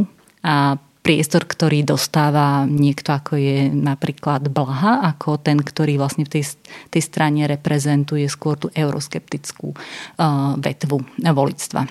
a 0.49 0.81
priestor, 1.01 1.49
ktorý 1.49 1.83
dostáva 1.85 2.69
niekto 2.69 3.17
ako 3.17 3.41
je 3.41 3.73
napríklad 3.73 4.53
Blaha, 4.53 5.01
ako 5.17 5.41
ten, 5.41 5.57
ktorý 5.57 5.97
vlastne 5.97 6.29
v 6.29 6.41
tej, 6.41 6.57
tej 6.93 7.03
strane 7.03 7.49
reprezentuje 7.49 8.29
skôr 8.29 8.61
tú 8.61 8.69
euroskeptickú 8.73 9.73
uh, 9.73 10.55
vetvu 10.61 11.01
volictva. 11.19 11.89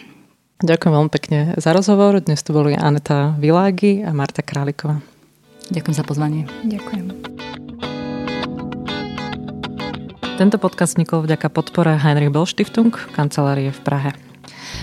Ďakujem 0.60 0.94
veľmi 0.94 1.12
pekne 1.12 1.40
za 1.56 1.72
rozhovor. 1.72 2.20
Dnes 2.20 2.44
tu 2.44 2.52
boli 2.52 2.76
Aneta 2.76 3.34
Világi 3.40 4.04
a 4.04 4.12
Marta 4.12 4.44
Králiková. 4.44 5.02
Ďakujem 5.72 5.96
za 5.96 6.04
pozvanie. 6.06 6.44
Ďakujem. 6.68 7.19
Tento 10.40 10.56
podcast 10.56 10.96
vznikol 10.96 11.28
vďaka 11.28 11.52
podpore 11.52 12.00
Heinrich 12.00 12.32
Böll 12.32 12.48
Stiftung, 12.48 12.96
kancelárie 13.12 13.76
v 13.76 13.82
Prahe. 13.84 14.16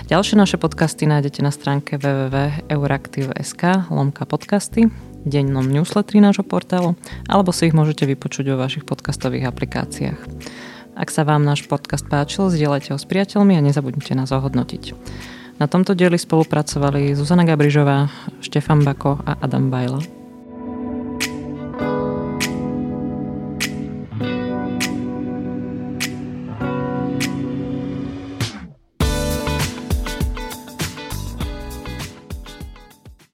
Ďalšie 0.05 0.37
naše 0.37 0.61
podcasty 0.61 1.09
nájdete 1.09 1.41
na 1.41 1.49
stránke 1.49 1.97
www.euraktiv.sk 1.97 3.89
lomka 3.89 4.29
podcasty, 4.29 4.93
dennom 5.25 5.65
newsletteri 5.65 6.21
nášho 6.21 6.45
portálu, 6.45 6.93
alebo 7.25 7.49
si 7.49 7.65
ich 7.65 7.73
môžete 7.73 8.05
vypočuť 8.05 8.53
vo 8.53 8.61
vašich 8.61 8.85
podcastových 8.85 9.49
aplikáciách. 9.49 10.21
Ak 10.93 11.09
sa 11.09 11.25
vám 11.25 11.41
náš 11.41 11.65
podcast 11.65 12.05
páčil, 12.05 12.53
zdieľajte 12.53 12.93
ho 12.93 13.01
s 13.01 13.09
priateľmi 13.09 13.57
a 13.57 13.65
nezabudnite 13.65 14.13
nás 14.13 14.29
ohodnotiť. 14.29 14.93
Na 15.57 15.65
tomto 15.65 15.97
dieli 15.97 16.21
spolupracovali 16.21 17.17
Zuzana 17.17 17.49
Gabrižová, 17.49 18.13
Štefan 18.45 18.85
Bako 18.85 19.25
a 19.25 19.41
Adam 19.41 19.73
Bajla. 19.73 20.16